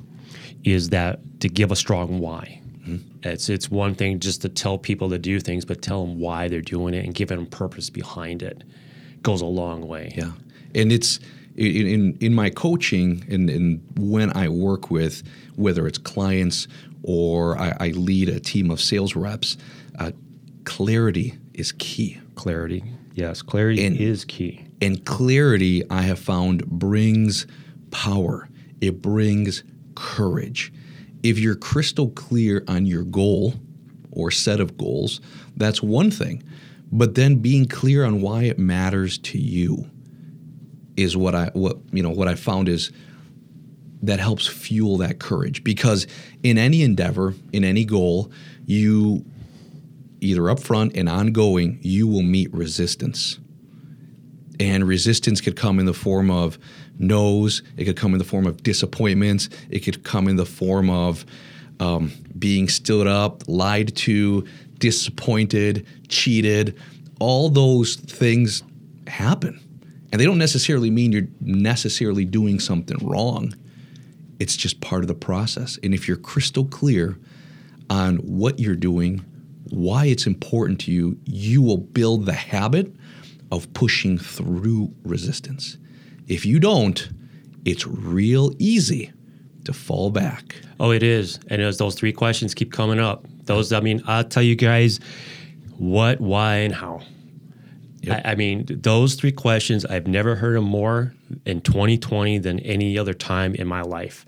is 0.64 0.90
that 0.90 1.21
to 1.40 1.49
give 1.49 1.71
a 1.71 1.76
strong 1.76 2.19
why. 2.19 2.61
Mm-hmm. 2.80 3.28
It's 3.28 3.49
it's 3.49 3.71
one 3.71 3.95
thing 3.95 4.19
just 4.19 4.42
to 4.42 4.49
tell 4.49 4.78
people 4.78 5.11
to 5.11 5.19
do 5.19 5.40
things, 5.40 5.64
but 5.64 5.83
tell 5.83 6.04
them 6.04 6.19
why 6.19 6.49
they're 6.49 6.61
doing 6.61 6.95
it 6.95 7.04
and 7.04 7.14
give 7.14 7.28
them 7.28 7.47
purpose 7.47 7.90
behind 7.90 8.42
it 8.42 8.62
goes 9.23 9.42
a 9.42 9.47
long 9.47 9.87
way. 9.87 10.14
Yeah, 10.16 10.33
and 10.75 10.90
it's 10.90 11.21
in 11.57 11.87
in, 11.87 12.19
in 12.21 12.35
my 12.35 12.50
coaching 12.50 13.25
and, 13.28 13.50
and 13.50 13.83
when 13.99 14.35
I 14.37 14.49
work 14.49 14.90
with 14.90 15.23
whether 15.57 15.87
it's 15.87 15.99
clients 15.99 16.69
or 17.02 17.59
I, 17.59 17.75
I 17.80 17.88
lead 17.88 18.28
a 18.28 18.40
team 18.40 18.71
of 18.71 18.80
sales 18.80 19.16
reps, 19.16 19.57
uh, 19.99 20.12
clarity 20.64 21.38
is 21.54 21.73
key. 21.73 22.19
Clarity, 22.35 22.83
yes, 23.14 23.42
clarity 23.42 23.85
And- 23.85 23.97
is 23.97 24.25
key. 24.25 24.64
And 24.83 25.04
clarity, 25.04 25.83
I 25.90 26.02
have 26.02 26.19
found, 26.19 26.64
brings 26.66 27.47
power. 27.90 28.49
It 28.80 29.02
brings 29.02 29.62
courage. 29.95 30.73
If 31.23 31.38
you're 31.38 31.54
crystal 31.54 32.09
clear 32.11 32.64
on 32.66 32.87
your 32.87 33.02
goal 33.04 33.54
or 34.11 34.30
set 34.30 34.59
of 34.59 34.78
goals, 34.78 35.21
that's 35.54 35.83
one 35.83 36.11
thing. 36.11 36.42
But 36.90 37.14
then 37.14 37.37
being 37.37 37.66
clear 37.66 38.04
on 38.07 38.23
why 38.23 38.45
it 38.45 38.59
matters 38.59 39.19
to 39.19 39.38
you 39.38 39.90
is 40.97 41.14
what 41.16 41.35
I 41.35 41.50
what 41.52 41.76
you 41.92 42.02
know 42.02 42.11
what 42.11 42.26
I 42.26 42.35
found 42.35 42.69
is 42.69 42.90
that 44.02 44.21
helps 44.21 44.47
fuel 44.47 44.97
that 44.99 45.19
courage. 45.19 45.62
Because 45.62 46.07
in 46.42 46.59
any 46.59 46.83
endeavor, 46.83 47.35
in 47.52 47.64
any 47.64 47.85
goal, 47.85 48.30
you 48.66 49.25
either 50.21 50.42
upfront 50.42 50.97
and 50.97 51.09
ongoing, 51.09 51.78
you 51.83 52.07
will 52.07 52.23
meet 52.23 52.52
resistance. 52.52 53.38
And 54.59 54.87
resistance 54.87 55.40
could 55.40 55.57
come 55.57 55.78
in 55.78 55.87
the 55.87 55.95
form 55.95 56.30
of 56.30 56.59
no's 56.99 57.62
it 57.78 57.87
could 57.87 57.97
come 57.97 58.12
in 58.12 58.19
the 58.19 58.25
form 58.25 58.47
of 58.47 58.62
disappointments 58.62 59.49
it 59.71 59.78
could 59.78 60.04
come 60.04 60.28
in 60.28 60.37
the 60.37 60.45
form 60.45 60.90
of 60.90 61.25
um, 61.80 62.12
being 62.38 62.69
stood 62.69 63.07
up 63.07 63.42
lied 63.49 63.97
to 63.97 64.47
disappointed 64.78 65.87
cheated. 66.09 66.76
All 67.21 67.49
those 67.49 67.97
things 67.97 68.62
happen. 69.07 69.59
And 70.12 70.21
they 70.21 70.25
don't 70.25 70.38
necessarily 70.38 70.90
mean 70.90 71.12
you're 71.12 71.28
necessarily 71.40 72.25
doing 72.25 72.59
something 72.61 72.99
wrong 73.07 73.54
it's 74.40 74.56
just 74.56 74.80
part 74.80 75.02
of 75.02 75.09
the 75.09 75.14
process 75.14 75.78
and 75.82 75.94
if 75.94 76.09
you're 76.09 76.16
crystal 76.16 76.64
clear 76.64 77.18
on 77.88 78.16
what 78.16 78.59
you're 78.59 78.75
doing 78.75 79.25
why 79.70 80.06
it's 80.06 80.26
important 80.26 80.80
to 80.80 80.90
you 80.90 81.16
you 81.25 81.62
will 81.62 81.76
build 81.78 82.26
the 82.26 82.32
habit 82.32 82.92
of 83.50 83.73
pushing 83.75 84.18
through 84.18 84.94
resistance. 85.02 85.76
If 86.28 86.47
you 86.47 86.61
don't, 86.61 87.09
it's 87.64 87.87
real 87.87 88.52
easy 88.59 89.12
to 89.64 89.73
fall 89.73 90.11
back. 90.11 90.56
Oh, 90.78 90.92
it 90.92 91.02
is. 91.02 91.38
And 91.49 91.61
as 91.61 91.78
those 91.78 91.94
three 91.94 92.12
questions 92.12 92.54
keep 92.54 92.73
coming 92.73 93.00
up, 93.00 93.26
those, 93.44 93.73
I 93.73 93.80
mean, 93.80 94.02
I'll 94.06 94.25
tell 94.25 94.42
you 94.42 94.54
guys 94.54 95.00
what, 95.76 96.20
why, 96.20 96.56
and 96.56 96.75
how. 96.75 97.02
Yep. 98.02 98.23
I, 98.25 98.33
I 98.33 98.35
mean, 98.35 98.66
those 98.69 99.14
three 99.14 99.33
questions, 99.33 99.85
I've 99.85 100.07
never 100.07 100.35
heard 100.35 100.57
them 100.57 100.64
more 100.64 101.14
in 101.45 101.61
2020 101.61 102.38
than 102.38 102.59
any 102.61 102.99
other 102.99 103.14
time 103.14 103.54
in 103.54 103.66
my 103.66 103.83
life. 103.83 104.25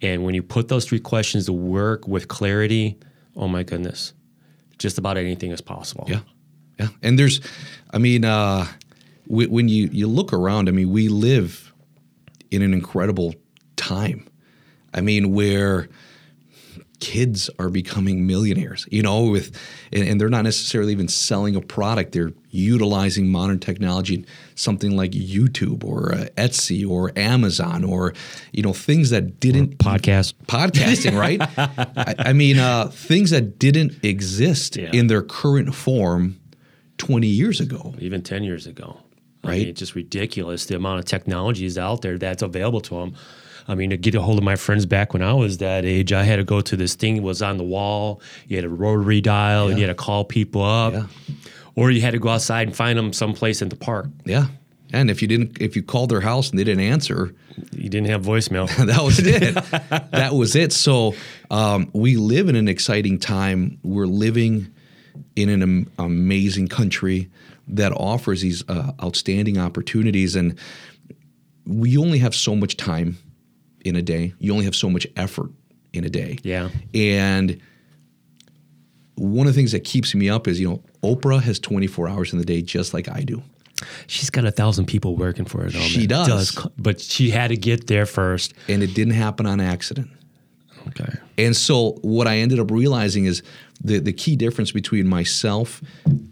And 0.00 0.24
when 0.24 0.34
you 0.34 0.42
put 0.42 0.68
those 0.68 0.84
three 0.84 1.00
questions 1.00 1.46
to 1.46 1.52
work 1.52 2.08
with 2.08 2.28
clarity, 2.28 2.98
oh 3.36 3.48
my 3.48 3.62
goodness, 3.62 4.14
just 4.78 4.98
about 4.98 5.16
anything 5.16 5.52
is 5.52 5.60
possible. 5.60 6.06
Yeah, 6.08 6.20
yeah. 6.78 6.88
And 7.02 7.18
there's, 7.18 7.40
I 7.92 7.98
mean, 7.98 8.24
uh, 8.24 8.66
wh- 9.26 9.50
when 9.50 9.68
you 9.68 9.88
you 9.92 10.08
look 10.08 10.32
around, 10.32 10.68
I 10.68 10.72
mean, 10.72 10.90
we 10.90 11.08
live 11.08 11.72
in 12.50 12.62
an 12.62 12.74
incredible 12.74 13.34
time. 13.76 14.28
I 14.92 15.00
mean, 15.00 15.32
where 15.32 15.88
kids 17.00 17.50
are 17.58 17.68
becoming 17.68 18.26
millionaires, 18.26 18.86
you 18.90 19.02
know, 19.02 19.24
with 19.24 19.56
and, 19.92 20.06
and 20.06 20.20
they're 20.20 20.28
not 20.28 20.44
necessarily 20.44 20.92
even 20.92 21.08
selling 21.08 21.54
a 21.56 21.60
product. 21.60 22.12
They're 22.12 22.32
utilizing 22.52 23.28
modern 23.28 23.58
technology, 23.58 24.24
something 24.54 24.96
like 24.96 25.10
YouTube 25.12 25.82
or 25.82 26.14
uh, 26.14 26.26
Etsy 26.36 26.88
or 26.88 27.10
Amazon 27.16 27.82
or 27.82 28.12
you 28.52 28.62
know 28.62 28.72
things 28.72 29.10
that 29.10 29.40
didn't 29.40 29.78
Podcast. 29.78 30.34
podcasting, 30.46 31.18
right? 31.18 31.40
I, 31.58 32.14
I 32.30 32.32
mean, 32.32 32.58
uh, 32.58 32.88
things 32.88 33.30
that 33.30 33.58
didn't 33.58 34.04
exist 34.04 34.76
Yeah. 34.76 34.90
in 34.92 35.08
their 35.08 35.22
current 35.22 35.74
form 35.74 36.38
20 36.98 37.26
years 37.26 37.58
ago. 37.60 37.94
even 37.98 38.22
10 38.22 38.44
years 38.44 38.66
ago. 38.66 38.98
I 39.42 39.48
Right. 39.48 39.58
mean, 39.60 39.68
it's 39.68 39.80
just 39.80 39.96
ridiculous 39.96 40.66
the 40.66 40.76
amount 40.76 41.00
of 41.00 41.04
technologies 41.06 41.76
out 41.76 42.02
there 42.02 42.16
that's 42.16 42.42
available 42.42 42.80
to 42.82 42.94
them. 43.00 43.14
I 43.66 43.74
mean, 43.74 43.90
to 43.90 43.96
get 43.96 44.14
a 44.14 44.20
hold 44.22 44.38
of 44.38 44.44
my 44.44 44.56
friends 44.56 44.86
back 44.86 45.12
when 45.12 45.22
I 45.22 45.32
was 45.32 45.58
that 45.58 45.84
age, 45.84 46.12
I 46.12 46.22
had 46.24 46.36
to 46.36 46.44
go 46.44 46.60
to 46.60 46.76
this 46.76 46.94
thing 46.94 47.16
that 47.16 47.22
was 47.22 47.42
on 47.42 47.56
the 47.58 47.64
wall. 47.64 48.20
You 48.46 48.56
had 48.56 48.64
a 48.64 48.68
rotary 48.68 49.20
dial 49.20 49.68
and 49.68 49.78
you 49.78 49.86
had 49.86 49.96
to 49.96 50.00
call 50.00 50.24
people 50.24 50.62
up. 50.62 50.92
Yeah. 50.92 51.06
Or 51.74 51.90
you 51.90 52.00
had 52.00 52.12
to 52.12 52.18
go 52.18 52.28
outside 52.28 52.68
and 52.68 52.76
find 52.76 52.98
them 52.98 53.12
someplace 53.12 53.62
in 53.62 53.68
the 53.68 53.76
park. 53.76 54.06
Yeah. 54.24 54.46
And 54.92 55.10
if 55.10 55.22
you 55.22 55.28
didn't, 55.28 55.60
if 55.60 55.74
you 55.74 55.82
called 55.82 56.10
their 56.10 56.20
house 56.20 56.50
and 56.50 56.58
they 56.58 56.64
didn't 56.64 56.84
answer, 56.84 57.34
You 57.72 57.88
didn't 57.88 58.08
have 58.08 58.22
voicemail. 58.22 58.68
that 58.86 59.02
was 59.02 59.18
it. 59.18 59.54
that 60.12 60.34
was 60.34 60.54
it. 60.54 60.72
So 60.72 61.14
um, 61.50 61.90
we 61.94 62.16
live 62.16 62.48
in 62.48 62.56
an 62.56 62.68
exciting 62.68 63.18
time. 63.18 63.78
We're 63.82 64.06
living 64.06 64.72
in 65.34 65.48
an 65.48 65.62
am- 65.62 65.90
amazing 65.98 66.68
country 66.68 67.30
that 67.68 67.92
offers 67.92 68.42
these 68.42 68.68
uh, 68.68 68.92
outstanding 69.02 69.56
opportunities, 69.56 70.36
and 70.36 70.58
we 71.64 71.96
only 71.96 72.18
have 72.18 72.34
so 72.34 72.54
much 72.54 72.76
time 72.76 73.16
in 73.84 73.96
a 73.96 74.02
day. 74.02 74.34
You 74.38 74.52
only 74.52 74.64
have 74.64 74.74
so 74.74 74.90
much 74.90 75.06
effort 75.16 75.50
in 75.92 76.04
a 76.04 76.10
day. 76.10 76.38
Yeah. 76.42 76.68
And 76.94 77.60
one 79.16 79.46
of 79.46 79.52
the 79.54 79.58
things 79.58 79.72
that 79.72 79.84
keeps 79.84 80.14
me 80.14 80.28
up 80.28 80.48
is, 80.48 80.58
you 80.60 80.68
know, 80.68 80.82
Oprah 81.02 81.42
has 81.42 81.58
24 81.58 82.08
hours 82.08 82.32
in 82.32 82.38
the 82.38 82.44
day 82.44 82.62
just 82.62 82.94
like 82.94 83.08
I 83.08 83.22
do. 83.22 83.42
She's 84.06 84.30
got 84.30 84.44
a 84.44 84.50
thousand 84.50 84.86
people 84.86 85.16
working 85.16 85.44
for 85.44 85.62
her. 85.62 85.70
Though, 85.70 85.80
She 85.80 86.00
man. 86.00 86.08
does. 86.08 86.66
But 86.78 87.00
she 87.00 87.30
had 87.30 87.48
to 87.48 87.56
get 87.56 87.88
there 87.88 88.06
first. 88.06 88.54
And 88.68 88.82
it 88.82 88.94
didn't 88.94 89.14
happen 89.14 89.44
on 89.44 89.60
accident. 89.60 90.08
Okay. 90.88 91.12
And 91.38 91.56
so 91.56 91.98
what 92.02 92.26
I 92.26 92.38
ended 92.38 92.58
up 92.60 92.70
realizing 92.70 93.24
is 93.24 93.42
the, 93.82 93.98
the 93.98 94.12
key 94.12 94.36
difference 94.36 94.72
between 94.72 95.06
myself 95.06 95.82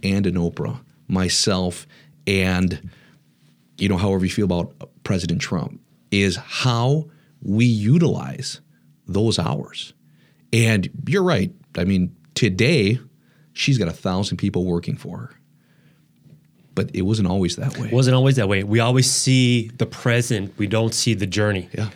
and 0.02 0.26
an 0.26 0.34
Oprah, 0.34 0.80
myself 1.08 1.86
and 2.26 2.90
you 3.78 3.88
know 3.88 3.96
however 3.96 4.24
you 4.24 4.30
feel 4.30 4.44
about 4.44 4.72
President 5.04 5.40
Trump 5.40 5.80
is 6.10 6.36
how 6.36 7.08
we 7.42 7.64
utilize 7.64 8.60
those 9.06 9.38
hours. 9.38 9.92
And 10.52 10.88
you're 11.08 11.22
right. 11.22 11.52
I 11.78 11.84
mean, 11.84 12.14
today 12.40 12.98
she's 13.52 13.76
got 13.76 13.88
a 13.88 13.92
thousand 13.92 14.38
people 14.38 14.64
working 14.64 14.96
for 14.96 15.18
her. 15.18 15.30
But 16.74 16.90
it 16.94 17.02
wasn't 17.02 17.28
always 17.28 17.56
that 17.56 17.76
way. 17.76 17.88
It 17.88 17.92
wasn't 17.92 18.14
always 18.14 18.36
that 18.36 18.48
way. 18.48 18.64
We 18.64 18.80
always 18.80 19.10
see 19.10 19.68
the 19.76 19.84
present, 19.86 20.56
we 20.56 20.66
don't 20.66 20.94
see 20.94 21.14
the 21.14 21.26
journey. 21.26 21.68
yeah. 21.76 21.90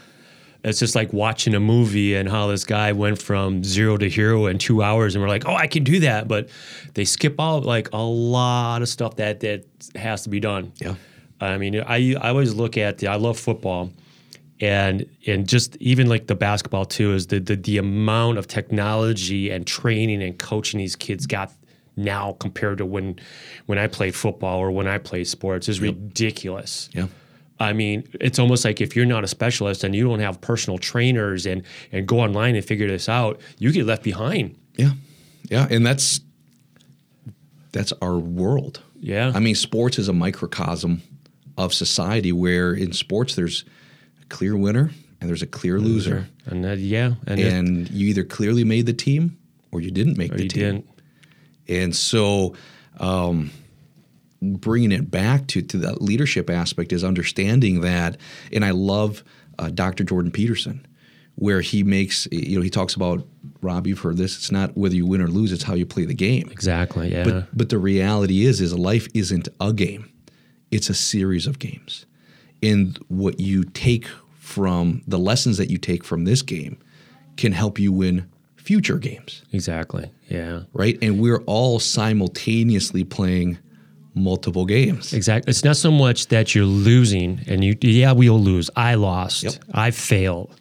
It's 0.62 0.78
just 0.78 0.94
like 0.94 1.12
watching 1.12 1.54
a 1.54 1.60
movie 1.60 2.14
and 2.14 2.26
how 2.28 2.46
this 2.48 2.64
guy 2.64 2.92
went 2.92 3.20
from 3.20 3.62
zero 3.62 3.98
to 3.98 4.08
hero 4.08 4.46
in 4.46 4.56
two 4.56 4.82
hours, 4.82 5.14
and 5.14 5.22
we're 5.22 5.28
like, 5.28 5.46
"Oh, 5.46 5.54
I 5.54 5.66
can 5.66 5.84
do 5.84 6.00
that," 6.00 6.26
but 6.26 6.48
they 6.94 7.04
skip 7.04 7.38
out 7.38 7.66
like 7.66 7.90
a 7.92 8.02
lot 8.02 8.80
of 8.80 8.88
stuff 8.88 9.16
that 9.16 9.40
that 9.40 9.66
has 9.94 10.22
to 10.22 10.30
be 10.30 10.40
done. 10.40 10.72
Yeah. 10.80 10.94
I 11.38 11.58
mean, 11.58 11.82
I 11.82 12.14
I 12.14 12.30
always 12.30 12.54
look 12.54 12.78
at 12.78 12.96
the 12.96 13.08
I 13.08 13.16
love 13.16 13.38
football, 13.38 13.90
and 14.60 15.06
and 15.26 15.48
just 15.48 15.76
even 15.76 16.08
like 16.08 16.26
the 16.26 16.34
basketball 16.34 16.84
too 16.84 17.12
is 17.12 17.26
the 17.28 17.40
the, 17.40 17.56
the 17.56 17.78
amount 17.78 18.38
of 18.38 18.46
technology 18.46 19.50
and 19.50 19.66
training 19.66 20.22
and 20.22 20.38
coaching 20.38 20.78
these 20.78 20.96
kids 20.96 21.26
got 21.26 21.52
now 21.96 22.36
compared 22.40 22.78
to 22.78 22.86
when 22.86 23.18
when 23.66 23.78
I 23.78 23.86
played 23.86 24.14
football 24.14 24.58
or 24.58 24.70
when 24.70 24.86
I 24.86 24.98
played 24.98 25.26
sports 25.26 25.68
is 25.68 25.80
ridiculous. 25.80 26.88
Yeah. 26.92 27.06
I 27.60 27.72
mean, 27.72 28.08
it's 28.20 28.40
almost 28.40 28.64
like 28.64 28.80
if 28.80 28.96
you're 28.96 29.06
not 29.06 29.22
a 29.22 29.28
specialist 29.28 29.84
and 29.84 29.94
you 29.94 30.04
don't 30.04 30.18
have 30.18 30.40
personal 30.40 30.78
trainers 30.78 31.46
and 31.46 31.62
and 31.92 32.06
go 32.06 32.20
online 32.20 32.56
and 32.56 32.64
figure 32.64 32.88
this 32.88 33.08
out, 33.08 33.40
you 33.58 33.72
get 33.72 33.86
left 33.86 34.02
behind. 34.02 34.56
Yeah. 34.76 34.92
Yeah. 35.48 35.66
And 35.70 35.86
that's 35.86 36.20
that's 37.72 37.92
our 38.00 38.16
world. 38.18 38.80
Yeah. 39.00 39.32
I 39.34 39.40
mean, 39.40 39.54
sports 39.54 39.98
is 39.98 40.08
a 40.08 40.12
microcosm 40.12 41.02
of 41.56 41.72
society 41.72 42.32
where 42.32 42.72
in 42.72 42.92
sports 42.92 43.34
there's 43.36 43.64
clear 44.28 44.56
winner 44.56 44.90
and 45.20 45.28
there's 45.30 45.42
a 45.42 45.46
clear 45.46 45.78
loser. 45.80 46.26
And 46.46 46.64
that, 46.64 46.78
yeah, 46.78 47.14
and, 47.26 47.40
it- 47.40 47.52
And 47.52 47.90
you 47.90 48.08
either 48.08 48.24
clearly 48.24 48.64
made 48.64 48.86
the 48.86 48.92
team 48.92 49.38
or 49.72 49.80
you 49.80 49.90
didn't 49.90 50.16
make 50.18 50.32
the 50.32 50.48
team. 50.48 50.62
didn't. 50.62 50.88
And 51.68 51.96
so 51.96 52.54
um, 53.00 53.50
bringing 54.42 54.92
it 54.92 55.10
back 55.10 55.46
to 55.48 55.62
to 55.62 55.78
that 55.78 56.02
leadership 56.02 56.50
aspect 56.50 56.92
is 56.92 57.02
understanding 57.04 57.80
that, 57.80 58.16
and 58.52 58.64
I 58.64 58.70
love 58.72 59.24
uh, 59.58 59.70
Dr. 59.70 60.04
Jordan 60.04 60.30
Peterson, 60.30 60.86
where 61.36 61.60
he 61.62 61.82
makes 61.82 62.28
you 62.30 62.56
know 62.56 62.62
he 62.62 62.70
talks 62.70 62.94
about 62.94 63.26
Rob. 63.62 63.86
You've 63.86 64.00
heard 64.00 64.16
this. 64.18 64.36
It's 64.36 64.52
not 64.52 64.76
whether 64.76 64.94
you 64.94 65.06
win 65.06 65.22
or 65.22 65.28
lose; 65.28 65.52
it's 65.52 65.62
how 65.64 65.74
you 65.74 65.86
play 65.86 66.04
the 66.04 66.14
game. 66.14 66.48
Exactly. 66.50 67.10
Yeah. 67.12 67.24
But 67.24 67.56
but 67.56 67.68
the 67.70 67.78
reality 67.78 68.44
is, 68.44 68.60
is 68.60 68.74
life 68.76 69.08
isn't 69.14 69.48
a 69.60 69.72
game; 69.72 70.10
it's 70.70 70.90
a 70.90 70.94
series 70.94 71.46
of 71.46 71.58
games, 71.58 72.04
and 72.64 72.98
what 73.08 73.38
you 73.38 73.64
take 73.64 74.06
from 74.38 75.02
the 75.06 75.18
lessons 75.18 75.56
that 75.58 75.70
you 75.70 75.78
take 75.78 76.02
from 76.04 76.24
this 76.24 76.42
game 76.42 76.76
can 77.36 77.52
help 77.52 77.78
you 77.78 77.92
win 77.92 78.28
future 78.56 78.98
games 78.98 79.42
exactly. 79.52 80.10
Yeah. 80.28 80.60
right? 80.72 80.96
And 81.02 81.20
we're 81.20 81.42
all 81.46 81.78
simultaneously 81.80 83.04
playing 83.04 83.58
multiple 84.14 84.64
games. 84.64 85.12
Exactly. 85.12 85.50
It's 85.50 85.64
not 85.64 85.76
so 85.76 85.90
much 85.90 86.28
that 86.28 86.54
you're 86.54 86.64
losing 86.64 87.40
and 87.46 87.62
you, 87.64 87.76
yeah, 87.82 88.12
we'll 88.12 88.40
lose. 88.40 88.70
I 88.76 88.94
lost. 88.94 89.42
Yep. 89.42 89.52
I 89.72 89.90
failed. 89.90 90.58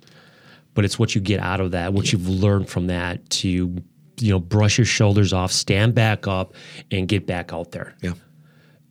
But 0.74 0.86
it's 0.86 0.98
what 0.98 1.14
you 1.16 1.22
get 1.22 1.40
out 1.40 1.62
of 1.62 1.72
that, 1.72 1.94
what 1.94 2.12
you've 2.12 2.28
learned 2.28 2.68
from 2.68 2.88
that 2.88 3.30
to, 3.30 3.48
you 3.48 4.32
know, 4.32 4.40
brush 4.40 4.78
your 4.80 4.86
shoulders 4.86 5.32
off, 5.32 5.52
stand 5.52 5.94
back 5.94 6.28
up, 6.28 6.56
and 6.92 7.08
get 7.08 7.28
back 7.28 7.54
out 7.54 7.72
there. 7.72 7.96
Yeah, 8.02 8.14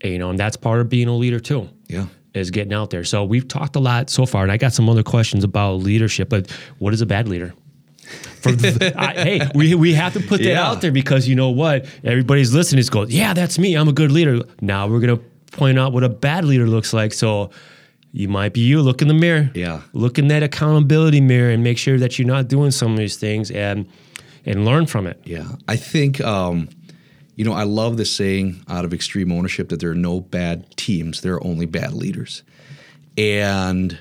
And, 0.01 0.13
you 0.13 0.19
know, 0.21 0.31
and 0.31 0.39
that's 0.39 0.57
part 0.57 0.81
of 0.81 0.89
being 0.89 1.09
a 1.09 1.17
leader 1.17 1.41
too. 1.41 1.69
yeah, 1.89 2.07
Is 2.35 2.51
getting 2.51 2.73
out 2.73 2.89
there. 2.91 3.05
So 3.05 3.25
we've 3.25 3.47
talked 3.47 3.77
a 3.77 3.81
lot 3.81 4.09
so 4.09 4.25
far, 4.25 4.43
and 4.43 4.51
I 4.51 4.57
got 4.57 4.73
some 4.73 4.89
other 4.89 5.03
questions 5.03 5.45
about 5.45 5.75
leadership. 5.77 6.29
But 6.31 6.51
what 6.79 6.95
is 6.95 7.01
a 7.03 7.07
bad 7.07 7.29
leader? 7.29 7.53
The, 8.43 8.93
I, 8.97 9.13
hey, 9.15 9.49
we, 9.55 9.75
we 9.75 9.93
have 9.95 10.15
to 10.15 10.21
put 10.21 10.39
that 10.39 10.49
Yeah. 10.49 10.67
out 10.67 10.81
there 10.81 10.93
because 10.93 11.29
you 11.29 11.35
know 11.35 11.51
what? 11.51 11.87
Everybody's 12.05 12.53
listening 12.55 12.81
is 12.81 12.91
going, 12.91 13.11
yeah, 13.11 13.35
that's 13.35 13.59
me. 13.59 13.75
I'm 13.77 13.89
a 13.89 13.93
good 13.93 14.11
leader. 14.11 14.41
Now 14.61 14.89
we're 14.89 15.01
gonna 15.01 15.21
point 15.53 15.79
out 15.79 15.93
what 15.93 16.05
a 16.05 16.09
bad 16.09 16.45
leader 16.45 16.67
looks 16.67 16.93
like. 16.93 17.13
So 17.13 17.51
you 18.13 18.29
might 18.29 18.53
be 18.53 18.61
you. 18.61 18.81
Look 18.83 19.03
in 19.03 19.09
the 19.09 19.15
mirror. 19.15 19.51
Yeah. 19.55 19.83
Look 19.93 20.19
in 20.19 20.29
that 20.29 20.43
accountability 20.43 21.21
mirror 21.21 21.51
and 21.51 21.63
make 21.63 21.79
sure 21.79 21.99
that 21.99 22.19
you're 22.19 22.29
not 22.29 22.49
doing 22.49 22.71
some 22.71 22.93
of 22.93 22.99
these 22.99 23.17
things 23.17 23.51
and 23.51 23.87
and 24.45 24.65
learn 24.65 24.87
from 24.87 25.07
it. 25.07 25.21
yeah. 25.25 25.47
I 25.69 25.77
think 25.77 26.21
um, 26.21 26.69
you 27.35 27.45
know 27.45 27.53
I 27.53 27.65
love 27.65 27.97
the 27.97 28.05
saying 28.05 28.65
out 28.69 28.85
of 28.85 28.93
extreme 28.93 29.33
ownership 29.33 29.69
that 29.71 29.81
there 29.81 29.91
are 29.91 29.95
no 29.95 30.21
bad 30.21 30.77
teams; 30.77 31.21
there 31.21 31.35
are 31.35 31.45
only 31.45 31.67
bad 31.67 31.93
leaders. 31.95 32.43
And 33.19 33.99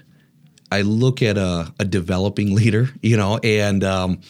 I 0.71 0.81
look 0.81 1.21
at 1.21 1.38
a, 1.38 1.73
a 1.79 1.85
developing 1.85 2.55
leader, 2.55 2.89
you 3.01 3.17
know, 3.17 3.39
and 3.43 3.83
um, 3.83 4.21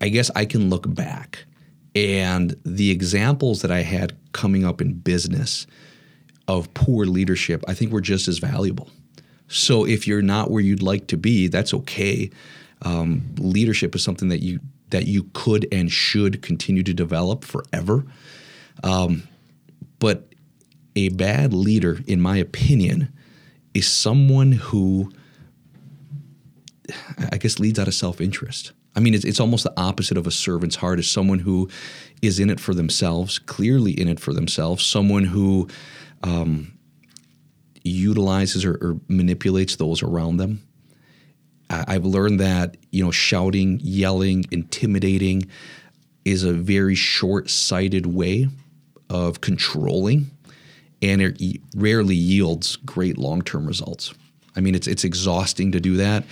I 0.00 0.08
guess 0.08 0.30
I 0.34 0.44
can 0.44 0.70
look 0.70 0.92
back 0.92 1.46
and 1.94 2.56
the 2.64 2.90
examples 2.90 3.62
that 3.62 3.70
I 3.70 3.82
had 3.82 4.16
coming 4.32 4.64
up 4.64 4.80
in 4.80 4.94
business 4.94 5.66
of 6.46 6.72
poor 6.74 7.04
leadership, 7.06 7.64
I 7.66 7.74
think 7.74 7.92
were 7.92 8.00
just 8.00 8.28
as 8.28 8.38
valuable. 8.38 8.88
So 9.48 9.84
if 9.84 10.06
you're 10.06 10.22
not 10.22 10.50
where 10.50 10.62
you'd 10.62 10.82
like 10.82 11.08
to 11.08 11.16
be, 11.16 11.48
that's 11.48 11.74
okay. 11.74 12.30
Um, 12.82 13.34
leadership 13.38 13.94
is 13.94 14.02
something 14.02 14.28
that 14.28 14.42
you 14.42 14.60
that 14.90 15.06
you 15.06 15.30
could 15.32 15.66
and 15.72 15.90
should 15.90 16.42
continue 16.42 16.82
to 16.82 16.94
develop 16.94 17.44
forever. 17.44 18.04
Um, 18.82 19.28
but 19.98 20.28
a 20.96 21.10
bad 21.10 21.52
leader, 21.52 22.00
in 22.06 22.20
my 22.20 22.36
opinion, 22.36 23.12
is 23.74 23.86
someone 23.86 24.52
who 24.52 25.12
I 27.32 27.36
guess 27.36 27.58
leads 27.58 27.78
out 27.78 27.88
of 27.88 27.94
self-interest. 27.94 28.72
I 28.96 29.00
mean, 29.00 29.14
it's, 29.14 29.24
it's 29.24 29.38
almost 29.38 29.64
the 29.64 29.72
opposite 29.76 30.16
of 30.16 30.26
a 30.26 30.30
servant's 30.30 30.76
heart. 30.76 30.98
Is 30.98 31.08
someone 31.08 31.38
who 31.38 31.68
is 32.22 32.40
in 32.40 32.50
it 32.50 32.58
for 32.58 32.74
themselves, 32.74 33.38
clearly 33.38 33.92
in 33.92 34.08
it 34.08 34.18
for 34.18 34.32
themselves. 34.32 34.84
Someone 34.84 35.24
who 35.24 35.68
um, 36.22 36.72
utilizes 37.84 38.64
or, 38.64 38.74
or 38.80 39.00
manipulates 39.08 39.76
those 39.76 40.02
around 40.02 40.38
them. 40.38 40.66
I've 41.70 42.04
learned 42.04 42.40
that 42.40 42.76
you 42.90 43.04
know, 43.04 43.10
shouting, 43.10 43.80
yelling, 43.82 44.44
intimidating 44.50 45.48
is 46.24 46.44
a 46.44 46.52
very 46.52 46.94
short-sighted 46.94 48.06
way 48.06 48.48
of 49.08 49.40
controlling, 49.40 50.30
and 51.00 51.22
it 51.22 51.60
rarely 51.74 52.16
yields 52.16 52.76
great 52.76 53.16
long-term 53.16 53.66
results. 53.66 54.12
I 54.56 54.60
mean, 54.60 54.74
it's 54.74 54.86
it's 54.86 55.04
exhausting 55.04 55.72
to 55.72 55.80
do 55.80 55.96
that. 55.96 56.24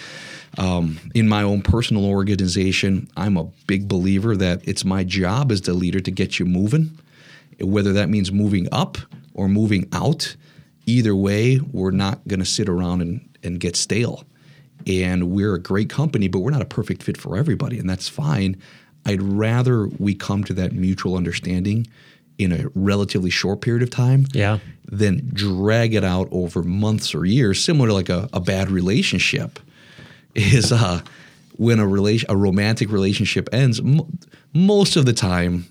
Um, 0.56 0.98
in 1.14 1.28
my 1.28 1.42
own 1.42 1.62
personal 1.62 2.06
organization, 2.06 3.08
I'm 3.16 3.36
a 3.36 3.44
big 3.66 3.86
believer 3.86 4.36
that 4.36 4.66
it's 4.66 4.84
my 4.84 5.04
job 5.04 5.52
as 5.52 5.60
the 5.62 5.74
leader 5.74 6.00
to 6.00 6.10
get 6.10 6.38
you 6.38 6.46
moving, 6.46 6.98
whether 7.60 7.92
that 7.92 8.08
means 8.08 8.32
moving 8.32 8.66
up 8.72 8.98
or 9.34 9.48
moving 9.48 9.88
out. 9.92 10.36
Either 10.86 11.14
way, 11.14 11.60
we're 11.72 11.90
not 11.90 12.26
going 12.26 12.40
to 12.40 12.46
sit 12.46 12.68
around 12.68 13.02
and, 13.02 13.28
and 13.42 13.60
get 13.60 13.76
stale. 13.76 14.24
And 14.86 15.30
we're 15.30 15.54
a 15.54 15.60
great 15.60 15.90
company, 15.90 16.28
but 16.28 16.38
we're 16.40 16.50
not 16.50 16.62
a 16.62 16.66
perfect 16.66 17.02
fit 17.02 17.16
for 17.16 17.36
everybody, 17.36 17.78
and 17.78 17.88
that's 17.90 18.08
fine. 18.08 18.56
I'd 19.04 19.22
rather 19.22 19.86
we 19.98 20.14
come 20.14 20.44
to 20.44 20.54
that 20.54 20.72
mutual 20.72 21.16
understanding 21.16 21.86
in 22.38 22.52
a 22.52 22.66
relatively 22.74 23.30
short 23.30 23.60
period 23.60 23.82
of 23.82 23.90
time 23.90 24.26
Yeah. 24.32 24.58
than 24.86 25.28
drag 25.34 25.94
it 25.94 26.04
out 26.04 26.28
over 26.30 26.62
months 26.62 27.14
or 27.14 27.24
years, 27.24 27.62
similar 27.62 27.88
to 27.88 27.94
like 27.94 28.08
a, 28.08 28.28
a 28.32 28.40
bad 28.40 28.70
relationship. 28.70 29.58
Is 30.34 30.70
uh, 30.70 31.00
when 31.56 31.80
a 31.80 31.86
relation, 31.86 32.30
a 32.30 32.36
romantic 32.36 32.92
relationship 32.92 33.48
ends, 33.52 33.80
m- 33.80 34.18
most 34.54 34.94
of 34.96 35.04
the 35.04 35.12
time, 35.12 35.66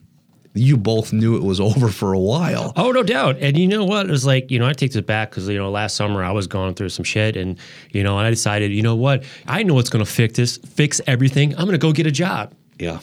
you 0.57 0.77
both 0.77 1.13
knew 1.13 1.35
it 1.35 1.43
was 1.43 1.59
over 1.69 1.89
for 1.89 2.13
a 2.13 2.19
while. 2.19 2.73
Oh, 2.75 2.91
no 2.91 3.03
doubt. 3.03 3.37
And 3.39 3.57
you 3.57 3.67
know 3.67 3.85
what? 3.85 4.07
It 4.07 4.11
was 4.11 4.25
like, 4.25 4.51
you 4.51 4.59
know, 4.59 4.67
I 4.67 4.73
take 4.73 4.91
this 4.91 5.01
back 5.01 5.29
because, 5.29 5.47
you 5.47 5.57
know, 5.57 5.69
last 5.69 5.95
summer 5.95 6.23
I 6.23 6.31
was 6.31 6.47
going 6.47 6.73
through 6.73 6.89
some 6.89 7.03
shit 7.05 7.35
and, 7.37 7.57
you 7.91 8.03
know, 8.03 8.17
and 8.17 8.27
I 8.27 8.29
decided, 8.29 8.71
you 8.71 8.81
know 8.81 8.95
what? 8.95 9.23
I 9.47 9.63
know 9.63 9.73
what's 9.73 9.89
going 9.89 10.03
to 10.03 10.11
fix 10.11 10.35
this, 10.37 10.57
fix 10.57 10.99
everything. 11.07 11.51
I'm 11.53 11.65
going 11.65 11.71
to 11.71 11.77
go 11.77 11.91
get 11.91 12.07
a 12.07 12.11
job. 12.11 12.53
Yeah, 12.79 12.99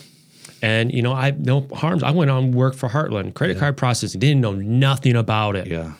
And, 0.63 0.93
you 0.93 1.03
know, 1.03 1.13
I 1.13 1.33
no 1.33 1.67
harms. 1.75 2.03
I 2.03 2.11
went 2.13 2.31
on 2.31 2.53
work 2.53 2.75
for 2.77 2.89
Heartland, 2.89 3.35
credit 3.35 3.59
card 3.59 3.77
processing, 3.77 4.21
didn't 4.21 4.41
know 4.41 4.53
nothing 4.55 5.17
about 5.17 5.57
it. 5.57 5.67
yeah, 5.67 5.95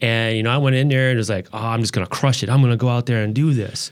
And, 0.00 0.36
you 0.36 0.42
know, 0.44 0.50
I 0.50 0.58
went 0.58 0.76
in 0.76 0.88
there 0.88 1.08
and 1.10 1.16
it 1.16 1.18
was 1.18 1.28
like, 1.30 1.48
oh, 1.52 1.58
I'm 1.58 1.80
just 1.80 1.92
going 1.92 2.06
to 2.06 2.10
crush 2.14 2.42
it. 2.44 2.48
I'm 2.48 2.60
going 2.60 2.70
to 2.70 2.76
go 2.76 2.88
out 2.88 3.06
there 3.06 3.22
and 3.24 3.34
do 3.34 3.52
this. 3.52 3.90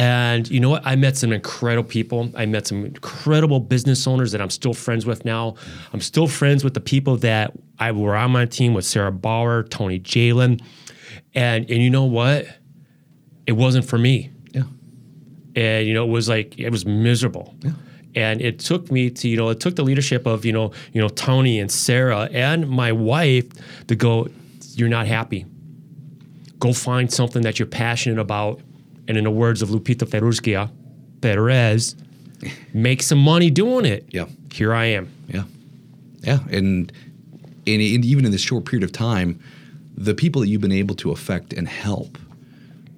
And 0.00 0.50
you 0.50 0.60
know 0.60 0.70
what? 0.70 0.86
I 0.86 0.96
met 0.96 1.18
some 1.18 1.30
incredible 1.30 1.86
people. 1.86 2.30
I 2.34 2.46
met 2.46 2.66
some 2.66 2.86
incredible 2.86 3.60
business 3.60 4.06
owners 4.06 4.32
that 4.32 4.40
I'm 4.40 4.48
still 4.48 4.72
friends 4.72 5.04
with 5.04 5.26
now. 5.26 5.56
I'm 5.92 6.00
still 6.00 6.26
friends 6.26 6.64
with 6.64 6.72
the 6.72 6.80
people 6.80 7.18
that 7.18 7.52
I 7.78 7.92
were 7.92 8.16
on 8.16 8.30
my 8.30 8.46
team 8.46 8.72
with 8.72 8.86
Sarah 8.86 9.12
Bauer, 9.12 9.62
Tony 9.62 10.00
Jalen. 10.00 10.62
And 11.34 11.70
and 11.70 11.82
you 11.82 11.90
know 11.90 12.04
what? 12.04 12.46
It 13.46 13.52
wasn't 13.52 13.84
for 13.84 13.98
me. 13.98 14.30
yeah, 14.52 14.62
And 15.54 15.86
you 15.86 15.92
know, 15.92 16.04
it 16.06 16.10
was 16.10 16.30
like 16.30 16.58
it 16.58 16.70
was 16.70 16.86
miserable. 16.86 17.54
Yeah. 17.60 17.72
And 18.14 18.40
it 18.40 18.58
took 18.58 18.90
me 18.90 19.10
to, 19.10 19.28
you 19.28 19.36
know, 19.36 19.50
it 19.50 19.60
took 19.60 19.76
the 19.76 19.84
leadership 19.84 20.26
of, 20.26 20.46
you 20.46 20.52
know, 20.54 20.72
you 20.94 21.02
know, 21.02 21.10
Tony 21.10 21.60
and 21.60 21.70
Sarah 21.70 22.26
and 22.32 22.70
my 22.70 22.90
wife 22.90 23.48
to 23.88 23.94
go, 23.94 24.28
you're 24.76 24.88
not 24.88 25.06
happy. 25.06 25.44
Go 26.58 26.72
find 26.72 27.12
something 27.12 27.42
that 27.42 27.58
you're 27.58 27.68
passionate 27.68 28.18
about. 28.18 28.62
And 29.08 29.16
in 29.16 29.24
the 29.24 29.30
words 29.30 29.62
of 29.62 29.70
Lupita 29.70 30.06
Feruskia, 30.06 30.70
Perez, 31.20 31.96
make 32.72 33.02
some 33.02 33.18
money 33.18 33.50
doing 33.50 33.84
it. 33.84 34.04
Yeah. 34.10 34.26
Here 34.52 34.72
I 34.74 34.86
am. 34.86 35.12
yeah, 35.28 35.44
yeah. 36.20 36.38
And, 36.50 36.92
and 37.66 37.82
and 37.82 38.04
even 38.04 38.24
in 38.24 38.32
this 38.32 38.40
short 38.40 38.64
period 38.64 38.84
of 38.84 38.92
time, 38.92 39.38
the 39.96 40.14
people 40.14 40.40
that 40.40 40.48
you've 40.48 40.60
been 40.60 40.72
able 40.72 40.94
to 40.96 41.10
affect 41.10 41.52
and 41.52 41.68
help 41.68 42.18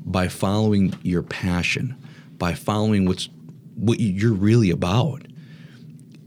by 0.04 0.28
following 0.28 0.94
your 1.02 1.22
passion, 1.22 1.96
by 2.38 2.54
following 2.54 3.06
what's 3.06 3.28
what 3.76 4.00
you're 4.00 4.32
really 4.32 4.70
about, 4.70 5.22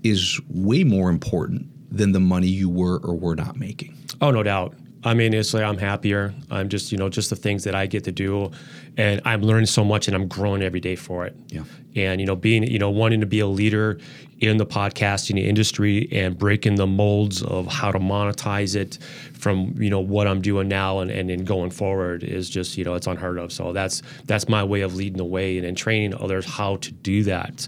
is 0.03 0.39
way 0.49 0.83
more 0.83 1.09
important 1.09 1.67
than 1.95 2.11
the 2.11 2.19
money 2.19 2.47
you 2.47 2.69
were 2.69 2.99
or 2.99 3.15
were 3.15 3.35
not 3.35 3.55
making. 3.57 3.95
Oh, 4.21 4.31
no 4.31 4.43
doubt. 4.43 4.75
I 5.03 5.13
mean, 5.13 5.33
it's 5.33 5.53
like 5.53 5.63
I'm 5.63 5.77
happier. 5.77 6.33
I'm 6.49 6.67
just, 6.67 6.91
you 6.91 6.97
know, 6.97 7.09
just 7.09 7.29
the 7.29 7.35
things 7.35 7.63
that 7.63 7.75
I 7.75 7.85
get 7.85 8.03
to 8.05 8.11
do, 8.11 8.51
and 8.97 9.21
I'm 9.25 9.41
learning 9.41 9.65
so 9.67 9.84
much, 9.84 10.08
and 10.08 10.15
I'm 10.15 10.27
growing 10.27 10.62
every 10.62 10.79
day 10.79 10.95
for 10.95 11.25
it. 11.25 11.36
Yeah. 11.49 11.63
And 11.95 12.19
you 12.19 12.27
know, 12.27 12.36
being, 12.36 12.63
you 12.63 12.79
know, 12.79 12.89
wanting 12.89 13.21
to 13.21 13.25
be 13.25 13.39
a 13.39 13.47
leader 13.47 13.99
in 14.39 14.58
the 14.58 14.65
podcasting 14.65 15.39
industry 15.39 16.10
and 16.12 16.38
breaking 16.38 16.75
the 16.75 16.86
molds 16.86 17.41
of 17.41 17.67
how 17.67 17.91
to 17.91 17.99
monetize 17.99 18.75
it 18.75 18.99
from 19.34 19.73
you 19.77 19.89
know 19.89 19.99
what 19.99 20.27
I'm 20.27 20.41
doing 20.41 20.67
now 20.67 20.99
and 20.99 21.10
and, 21.10 21.31
and 21.31 21.47
going 21.47 21.69
forward 21.69 22.23
is 22.23 22.49
just 22.49 22.77
you 22.77 22.84
know 22.84 22.95
it's 22.95 23.08
unheard 23.08 23.38
of. 23.38 23.51
So 23.51 23.71
that's 23.73 24.01
that's 24.25 24.49
my 24.49 24.63
way 24.63 24.81
of 24.81 24.95
leading 24.95 25.17
the 25.17 25.25
way 25.25 25.58
and, 25.58 25.65
and 25.65 25.77
training 25.77 26.13
others 26.19 26.45
how 26.45 26.77
to 26.77 26.91
do 26.91 27.23
that. 27.23 27.67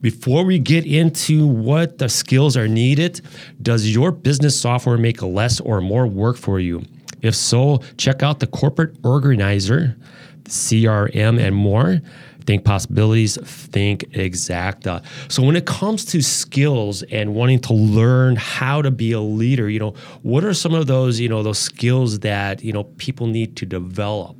Before 0.00 0.44
we 0.44 0.58
get 0.58 0.84
into 0.84 1.46
what 1.46 1.96
the 1.96 2.10
skills 2.10 2.56
are 2.58 2.68
needed, 2.68 3.22
does 3.62 3.94
your 3.94 4.12
business 4.12 4.58
software 4.58 4.98
make 4.98 5.22
less 5.22 5.60
or 5.60 5.80
more 5.80 6.06
work 6.06 6.36
for 6.36 6.60
you? 6.60 6.82
If 7.22 7.34
so, 7.34 7.78
check 7.96 8.22
out 8.22 8.40
the 8.40 8.46
Corporate 8.46 8.98
Organizer, 9.02 9.96
CRM, 10.44 11.40
and 11.40 11.54
more. 11.54 12.00
think 12.46 12.64
possibilities, 12.64 13.38
think 13.42 14.00
exacta. 14.10 15.02
So 15.28 15.42
when 15.42 15.56
it 15.56 15.64
comes 15.64 16.04
to 16.06 16.20
skills 16.20 17.02
and 17.04 17.34
wanting 17.34 17.60
to 17.60 17.72
learn 17.72 18.36
how 18.36 18.82
to 18.82 18.90
be 18.90 19.12
a 19.12 19.20
leader, 19.20 19.70
you 19.70 19.78
know, 19.78 19.94
what 20.22 20.44
are 20.44 20.52
some 20.52 20.74
of 20.74 20.86
those, 20.86 21.18
you 21.18 21.28
know, 21.28 21.42
those 21.42 21.58
skills 21.58 22.18
that, 22.18 22.62
you 22.62 22.72
know, 22.72 22.84
people 22.84 23.26
need 23.26 23.56
to 23.56 23.66
develop? 23.66 24.36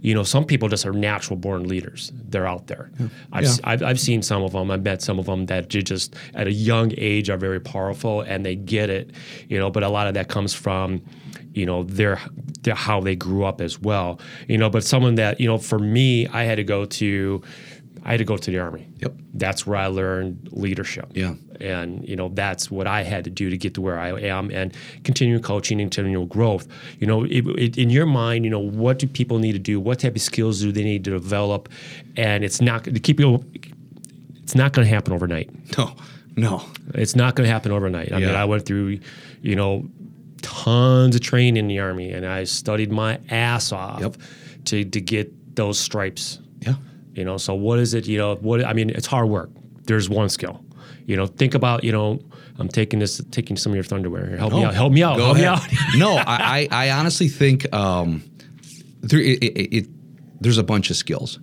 You 0.00 0.14
know, 0.14 0.22
some 0.22 0.44
people 0.44 0.68
just 0.68 0.86
are 0.86 0.92
natural 0.92 1.36
born 1.36 1.68
leaders. 1.68 2.12
They're 2.14 2.46
out 2.46 2.68
there. 2.68 2.90
Yeah. 2.98 3.08
I've, 3.32 3.44
yeah. 3.44 3.54
I've, 3.64 3.82
I've, 3.82 4.00
seen 4.00 4.22
some 4.22 4.42
of 4.42 4.52
them. 4.52 4.70
I've 4.70 4.82
met 4.82 5.02
some 5.02 5.18
of 5.18 5.26
them 5.26 5.46
that 5.46 5.68
just 5.68 6.14
at 6.34 6.46
a 6.46 6.52
young 6.52 6.92
age 6.96 7.28
are 7.28 7.36
very 7.36 7.60
powerful 7.60 8.20
and 8.20 8.46
they 8.46 8.54
get 8.54 8.88
it, 8.88 9.10
you 9.48 9.58
know, 9.58 9.70
but 9.70 9.82
a 9.82 9.88
lot 9.88 10.06
of 10.06 10.14
that 10.14 10.28
comes 10.28 10.54
from, 10.54 11.02
you 11.56 11.66
know 11.66 11.82
their, 11.84 12.20
their 12.62 12.74
how 12.74 13.00
they 13.00 13.16
grew 13.16 13.44
up 13.44 13.60
as 13.60 13.80
well 13.80 14.20
you 14.48 14.58
know 14.58 14.70
but 14.70 14.84
someone 14.84 15.14
that 15.16 15.40
you 15.40 15.46
know 15.46 15.58
for 15.58 15.78
me 15.78 16.26
i 16.28 16.44
had 16.44 16.56
to 16.56 16.64
go 16.64 16.84
to 16.84 17.42
I 18.06 18.10
had 18.10 18.18
to 18.18 18.24
go 18.24 18.36
to 18.36 18.50
the 18.52 18.60
army. 18.60 18.88
Yep. 18.98 19.14
That's 19.34 19.66
where 19.66 19.76
I 19.76 19.88
learned 19.88 20.50
leadership. 20.52 21.10
Yeah. 21.12 21.34
And 21.60 22.08
you 22.08 22.14
know 22.14 22.28
that's 22.28 22.70
what 22.70 22.86
I 22.86 23.02
had 23.02 23.24
to 23.24 23.30
do 23.30 23.50
to 23.50 23.58
get 23.58 23.74
to 23.74 23.80
where 23.80 23.98
I 23.98 24.10
am 24.10 24.48
and 24.52 24.72
continue 25.02 25.40
coaching 25.40 25.80
and 25.80 25.90
continual 25.90 26.24
growth. 26.24 26.68
You 27.00 27.08
know, 27.08 27.24
it, 27.24 27.44
it, 27.58 27.76
in 27.76 27.90
your 27.90 28.06
mind, 28.06 28.44
you 28.44 28.50
know, 28.50 28.60
what 28.60 29.00
do 29.00 29.08
people 29.08 29.40
need 29.40 29.54
to 29.54 29.58
do? 29.58 29.80
What 29.80 29.98
type 29.98 30.14
of 30.14 30.22
skills 30.22 30.60
do 30.60 30.70
they 30.70 30.84
need 30.84 31.02
to 31.04 31.10
develop? 31.10 31.68
And 32.16 32.44
it's 32.44 32.60
not 32.60 32.84
to 32.84 33.00
keep 33.00 33.18
you. 33.18 33.44
It's 34.36 34.54
not 34.54 34.72
going 34.72 34.86
to 34.86 34.94
happen 34.94 35.12
overnight. 35.12 35.50
No. 35.76 35.92
No. 36.36 36.62
It's 36.94 37.16
not 37.16 37.34
going 37.34 37.48
to 37.48 37.52
happen 37.52 37.72
overnight. 37.72 38.12
I 38.12 38.18
yeah. 38.18 38.26
mean, 38.26 38.36
I 38.36 38.44
went 38.44 38.66
through, 38.66 39.00
you 39.42 39.56
know, 39.56 39.84
tons 40.42 41.14
of 41.14 41.20
training 41.20 41.56
in 41.56 41.68
the 41.68 41.78
army, 41.78 42.12
and 42.12 42.26
I 42.26 42.44
studied 42.44 42.92
my 42.92 43.20
ass 43.30 43.72
off 43.72 44.00
yep. 44.00 44.16
to 44.66 44.84
to 44.84 45.00
get 45.00 45.56
those 45.56 45.78
stripes. 45.78 46.40
Yeah. 46.60 46.74
You 47.14 47.24
know, 47.24 47.36
so 47.38 47.54
what 47.54 47.78
is 47.78 47.94
it? 47.94 48.06
You 48.06 48.18
know, 48.18 48.36
what 48.36 48.64
I 48.64 48.72
mean, 48.72 48.90
it's 48.90 49.06
hard 49.06 49.28
work. 49.28 49.50
There's 49.84 50.08
one 50.08 50.28
skill. 50.28 50.64
You 51.06 51.16
know, 51.16 51.26
think 51.26 51.54
about 51.54 51.84
you 51.84 51.92
know. 51.92 52.20
I'm 52.58 52.68
taking 52.68 53.00
this, 53.00 53.20
taking 53.32 53.58
some 53.58 53.72
of 53.72 53.76
your 53.76 53.84
thunderwear. 53.84 54.28
Here. 54.28 54.38
Help 54.38 54.54
me 54.54 54.64
out. 54.64 54.72
Help 54.72 54.90
me 54.90 55.02
out. 55.02 55.18
Help 55.18 55.36
ahead. 55.36 55.42
me 55.42 55.76
out. 55.78 55.96
no, 55.98 56.16
I, 56.26 56.66
I, 56.70 56.90
honestly 56.90 57.28
think 57.28 57.70
um, 57.74 58.24
there, 59.02 59.20
it, 59.20 59.42
it, 59.42 59.76
it, 59.76 59.86
there's 60.40 60.56
a 60.56 60.62
bunch 60.62 60.88
of 60.88 60.96
skills. 60.96 61.38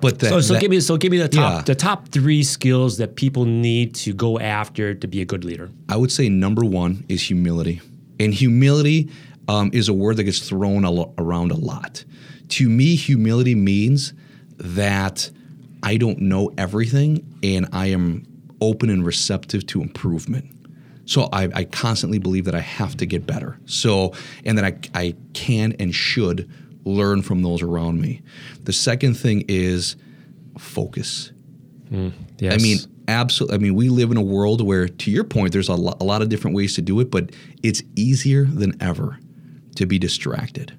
But 0.00 0.18
that, 0.20 0.30
so, 0.30 0.40
so 0.40 0.54
that, 0.54 0.60
give 0.60 0.70
me 0.70 0.80
so 0.80 0.96
give 0.96 1.10
me 1.12 1.18
the 1.18 1.28
top 1.28 1.52
yeah. 1.52 1.62
the 1.62 1.74
top 1.74 2.08
three 2.08 2.42
skills 2.42 2.98
that 2.98 3.16
people 3.16 3.46
need 3.46 3.94
to 3.96 4.12
go 4.12 4.38
after 4.38 4.94
to 4.94 5.06
be 5.06 5.22
a 5.22 5.24
good 5.24 5.44
leader. 5.44 5.70
I 5.88 5.96
would 5.96 6.12
say 6.12 6.28
number 6.28 6.64
one 6.64 7.04
is 7.08 7.22
humility. 7.22 7.80
And 8.20 8.32
humility 8.32 9.10
um, 9.48 9.70
is 9.72 9.88
a 9.88 9.94
word 9.94 10.16
that 10.16 10.24
gets 10.24 10.48
thrown 10.48 10.84
a 10.84 10.90
lo- 10.90 11.14
around 11.18 11.50
a 11.50 11.56
lot. 11.56 12.04
To 12.50 12.68
me, 12.68 12.94
humility 12.94 13.54
means 13.54 14.12
that 14.56 15.30
I 15.82 15.96
don't 15.96 16.20
know 16.20 16.52
everything 16.56 17.38
and 17.42 17.68
I 17.72 17.86
am 17.88 18.26
open 18.60 18.88
and 18.90 19.04
receptive 19.04 19.66
to 19.66 19.82
improvement. 19.82 20.50
So 21.06 21.28
I, 21.32 21.50
I 21.54 21.64
constantly 21.64 22.18
believe 22.18 22.46
that 22.46 22.54
I 22.54 22.60
have 22.60 22.96
to 22.98 23.06
get 23.06 23.26
better. 23.26 23.58
So, 23.66 24.14
and 24.44 24.56
that 24.56 24.64
I, 24.64 24.98
I 24.98 25.14
can 25.34 25.72
and 25.78 25.94
should 25.94 26.50
learn 26.84 27.22
from 27.22 27.42
those 27.42 27.62
around 27.62 28.00
me. 28.00 28.22
The 28.62 28.72
second 28.72 29.14
thing 29.14 29.44
is 29.48 29.96
focus. 30.58 31.32
Mm, 31.90 32.12
yes. 32.38 32.54
I 32.54 32.56
mean, 32.56 32.78
absolutely. 33.08 33.54
I 33.56 33.58
mean, 33.58 33.74
we 33.74 33.88
live 33.88 34.10
in 34.10 34.16
a 34.16 34.22
world 34.22 34.60
where, 34.60 34.88
to 34.88 35.10
your 35.10 35.24
point, 35.24 35.52
there's 35.52 35.68
a, 35.68 35.74
lo- 35.74 35.96
a 36.00 36.04
lot 36.04 36.22
of 36.22 36.28
different 36.28 36.56
ways 36.56 36.74
to 36.76 36.82
do 36.82 37.00
it, 37.00 37.10
but 37.10 37.30
it's 37.62 37.82
easier 37.96 38.44
than 38.44 38.80
ever 38.82 39.18
to 39.76 39.86
be 39.86 39.98
distracted. 39.98 40.76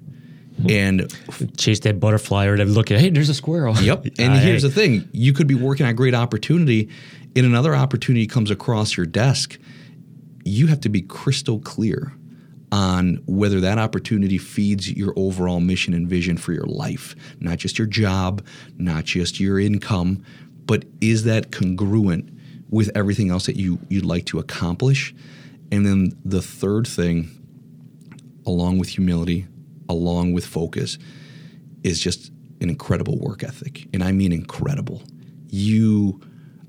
Hmm. 0.62 0.70
And 0.70 1.56
chase 1.58 1.80
that 1.80 2.00
butterfly 2.00 2.46
or 2.46 2.56
to 2.56 2.64
look 2.64 2.90
at, 2.90 2.98
hey, 2.98 3.10
there's 3.10 3.28
a 3.28 3.34
squirrel. 3.34 3.74
Yep. 3.80 4.06
And 4.18 4.34
uh, 4.34 4.38
here's 4.38 4.62
hey. 4.62 4.68
the 4.68 4.74
thing 4.74 5.08
you 5.12 5.32
could 5.32 5.46
be 5.46 5.54
working 5.54 5.84
on 5.84 5.90
a 5.90 5.94
great 5.94 6.14
opportunity, 6.14 6.88
and 7.34 7.44
another 7.44 7.76
opportunity 7.76 8.26
comes 8.26 8.50
across 8.50 8.96
your 8.96 9.06
desk. 9.06 9.58
You 10.44 10.68
have 10.68 10.80
to 10.80 10.88
be 10.88 11.02
crystal 11.02 11.58
clear 11.60 12.12
on 12.72 13.22
whether 13.26 13.60
that 13.60 13.78
opportunity 13.78 14.38
feeds 14.38 14.90
your 14.90 15.12
overall 15.16 15.60
mission 15.60 15.94
and 15.94 16.08
vision 16.08 16.36
for 16.36 16.52
your 16.52 16.66
life, 16.66 17.14
not 17.40 17.58
just 17.58 17.78
your 17.78 17.86
job, 17.86 18.44
not 18.76 19.04
just 19.04 19.38
your 19.38 19.60
income, 19.60 20.24
but 20.66 20.84
is 21.00 21.24
that 21.24 21.52
congruent 21.52 22.30
with 22.68 22.90
everything 22.94 23.30
else 23.30 23.46
that 23.46 23.56
you 23.56 23.78
you'd 23.88 24.04
like 24.04 24.26
to 24.26 24.38
accomplish? 24.38 25.14
And 25.70 25.86
then 25.86 26.16
the 26.24 26.42
third 26.42 26.86
thing, 26.86 27.30
along 28.46 28.78
with 28.78 28.90
humility, 28.90 29.46
along 29.88 30.32
with 30.32 30.44
focus, 30.46 30.98
is 31.82 32.00
just 32.00 32.30
an 32.60 32.68
incredible 32.68 33.18
work 33.18 33.42
ethic. 33.42 33.86
And 33.92 34.02
I 34.02 34.12
mean 34.12 34.32
incredible. 34.32 35.02
You 35.48 36.20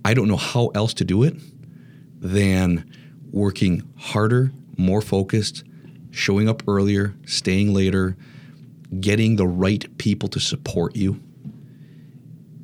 I 0.06 0.14
don't 0.14 0.28
know 0.28 0.38
how 0.38 0.68
else 0.68 0.94
to 0.96 1.04
do 1.04 1.24
it 1.24 1.36
than 2.20 2.90
working 3.32 3.84
harder, 3.98 4.52
more 4.78 5.02
focused, 5.02 5.64
showing 6.12 6.48
up 6.48 6.64
earlier, 6.68 7.14
staying 7.26 7.74
later, 7.74 8.16
getting 9.00 9.36
the 9.36 9.48
right 9.48 9.86
people 9.98 10.30
to 10.30 10.40
support 10.40 10.96
you 10.96 11.22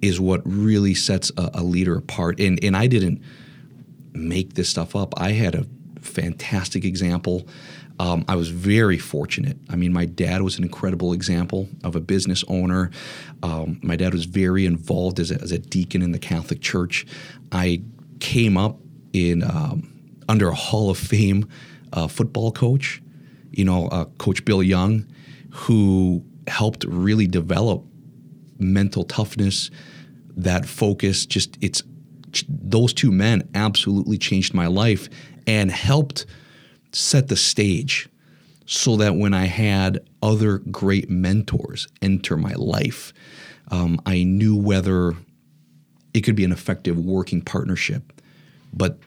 is 0.03 0.19
what 0.19 0.41
really 0.45 0.93
sets 0.93 1.31
a, 1.37 1.49
a 1.55 1.63
leader 1.63 1.95
apart. 1.95 2.39
And 2.39 2.59
and 2.63 2.75
I 2.75 2.87
didn't 2.87 3.21
make 4.13 4.53
this 4.53 4.69
stuff 4.69 4.95
up. 4.95 5.13
I 5.17 5.31
had 5.31 5.55
a 5.55 5.65
fantastic 6.01 6.83
example. 6.83 7.47
Um, 7.99 8.25
I 8.27 8.35
was 8.35 8.49
very 8.49 8.97
fortunate. 8.97 9.57
I 9.69 9.75
mean, 9.75 9.93
my 9.93 10.05
dad 10.05 10.41
was 10.41 10.57
an 10.57 10.63
incredible 10.63 11.13
example 11.13 11.69
of 11.83 11.95
a 11.95 11.99
business 11.99 12.43
owner. 12.47 12.91
Um, 13.43 13.79
my 13.83 13.95
dad 13.95 14.13
was 14.13 14.25
very 14.25 14.65
involved 14.65 15.19
as 15.19 15.31
a, 15.31 15.39
as 15.41 15.51
a, 15.51 15.59
deacon 15.59 16.01
in 16.01 16.11
the 16.11 16.19
Catholic 16.19 16.59
Church. 16.59 17.05
I 17.51 17.83
came 18.19 18.57
up 18.57 18.79
in 19.13 19.43
um, 19.43 19.93
under 20.27 20.49
a 20.49 20.55
Hall 20.55 20.89
of 20.89 20.97
Fame 20.97 21.47
uh, 21.93 22.07
football 22.07 22.51
coach, 22.51 23.01
you 23.51 23.63
know, 23.63 23.87
uh, 23.87 24.05
Coach 24.17 24.43
Bill 24.43 24.63
Young, 24.63 25.05
who 25.51 26.25
helped 26.47 26.83
really 26.85 27.27
develop 27.27 27.85
mental 28.59 29.03
toughness, 29.03 29.69
that 30.37 30.65
focus, 30.65 31.25
just 31.25 31.57
it's 31.61 31.83
those 32.47 32.93
two 32.93 33.11
men 33.11 33.47
absolutely 33.53 34.17
changed 34.17 34.53
my 34.53 34.67
life 34.67 35.07
and 35.45 35.69
helped 35.71 36.25
set 36.91 37.27
the 37.27 37.35
stage 37.35 38.09
so 38.65 38.95
that 38.97 39.15
when 39.15 39.33
I 39.33 39.45
had 39.45 39.99
other 40.21 40.59
great 40.59 41.09
mentors 41.09 41.87
enter 42.01 42.37
my 42.37 42.53
life, 42.53 43.13
um, 43.69 43.99
I 44.05 44.23
knew 44.23 44.55
whether 44.55 45.13
it 46.13 46.21
could 46.21 46.35
be 46.35 46.43
an 46.43 46.51
effective 46.51 46.97
working 46.97 47.41
partnership. 47.41 48.21
But 48.73 48.99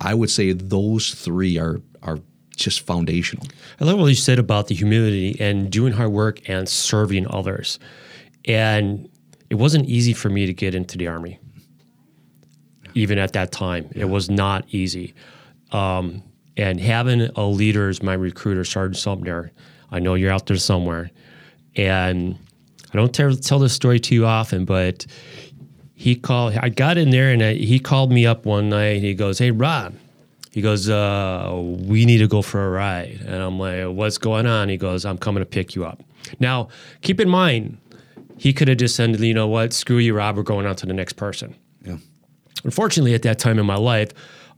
I 0.00 0.14
would 0.14 0.30
say 0.30 0.52
those 0.52 1.14
three 1.14 1.58
are 1.58 1.80
are 2.02 2.18
just 2.56 2.80
foundational. 2.80 3.46
I 3.80 3.84
love 3.84 3.98
what 3.98 4.06
you 4.06 4.14
said 4.14 4.38
about 4.38 4.66
the 4.66 4.74
humility 4.74 5.36
and 5.40 5.70
doing 5.70 5.92
hard 5.92 6.12
work 6.12 6.48
and 6.48 6.68
serving 6.68 7.26
others. 7.32 7.78
And 8.44 9.08
it 9.52 9.58
wasn't 9.58 9.86
easy 9.86 10.14
for 10.14 10.30
me 10.30 10.46
to 10.46 10.54
get 10.54 10.74
into 10.74 10.96
the 10.96 11.08
army. 11.08 11.38
Even 12.94 13.18
at 13.18 13.34
that 13.34 13.52
time, 13.52 13.86
yeah. 13.94 14.04
it 14.04 14.08
was 14.08 14.30
not 14.30 14.64
easy. 14.70 15.12
Um, 15.72 16.22
and 16.56 16.80
having 16.80 17.28
a 17.36 17.44
leader 17.44 17.90
as 17.90 18.02
my 18.02 18.14
recruiter, 18.14 18.64
Sergeant 18.64 18.96
Sumner, 18.96 19.52
I 19.90 19.98
know 19.98 20.14
you're 20.14 20.32
out 20.32 20.46
there 20.46 20.56
somewhere. 20.56 21.10
And 21.76 22.38
I 22.94 22.96
don't 22.96 23.14
tell, 23.14 23.36
tell 23.36 23.58
this 23.58 23.74
story 23.74 24.00
too 24.00 24.24
often, 24.24 24.64
but 24.64 25.04
he 25.94 26.14
called, 26.14 26.54
I 26.54 26.70
got 26.70 26.96
in 26.96 27.10
there 27.10 27.30
and 27.30 27.42
I, 27.42 27.52
he 27.52 27.78
called 27.78 28.10
me 28.10 28.24
up 28.24 28.46
one 28.46 28.70
night. 28.70 29.02
He 29.02 29.12
goes, 29.12 29.38
Hey, 29.38 29.50
Rob, 29.50 29.94
he 30.50 30.62
goes, 30.62 30.88
uh, 30.88 31.52
we 31.54 32.06
need 32.06 32.18
to 32.18 32.26
go 32.26 32.40
for 32.40 32.66
a 32.66 32.70
ride. 32.70 33.20
And 33.26 33.34
I'm 33.34 33.58
like, 33.58 33.84
what's 33.88 34.16
going 34.16 34.46
on? 34.46 34.70
He 34.70 34.78
goes, 34.78 35.04
I'm 35.04 35.18
coming 35.18 35.42
to 35.42 35.46
pick 35.46 35.74
you 35.74 35.84
up. 35.84 36.02
Now, 36.40 36.68
keep 37.02 37.20
in 37.20 37.28
mind, 37.28 37.76
he 38.38 38.52
could 38.52 38.68
have 38.68 38.78
just 38.78 38.96
said, 38.96 39.18
you 39.20 39.34
know 39.34 39.48
what, 39.48 39.72
screw 39.72 39.98
you, 39.98 40.14
Rob, 40.14 40.36
we're 40.36 40.42
going 40.42 40.66
on 40.66 40.76
to 40.76 40.86
the 40.86 40.92
next 40.92 41.14
person. 41.14 41.54
Yeah. 41.84 41.98
Unfortunately, 42.64 43.14
at 43.14 43.22
that 43.22 43.38
time 43.38 43.58
in 43.58 43.66
my 43.66 43.76
life, 43.76 44.12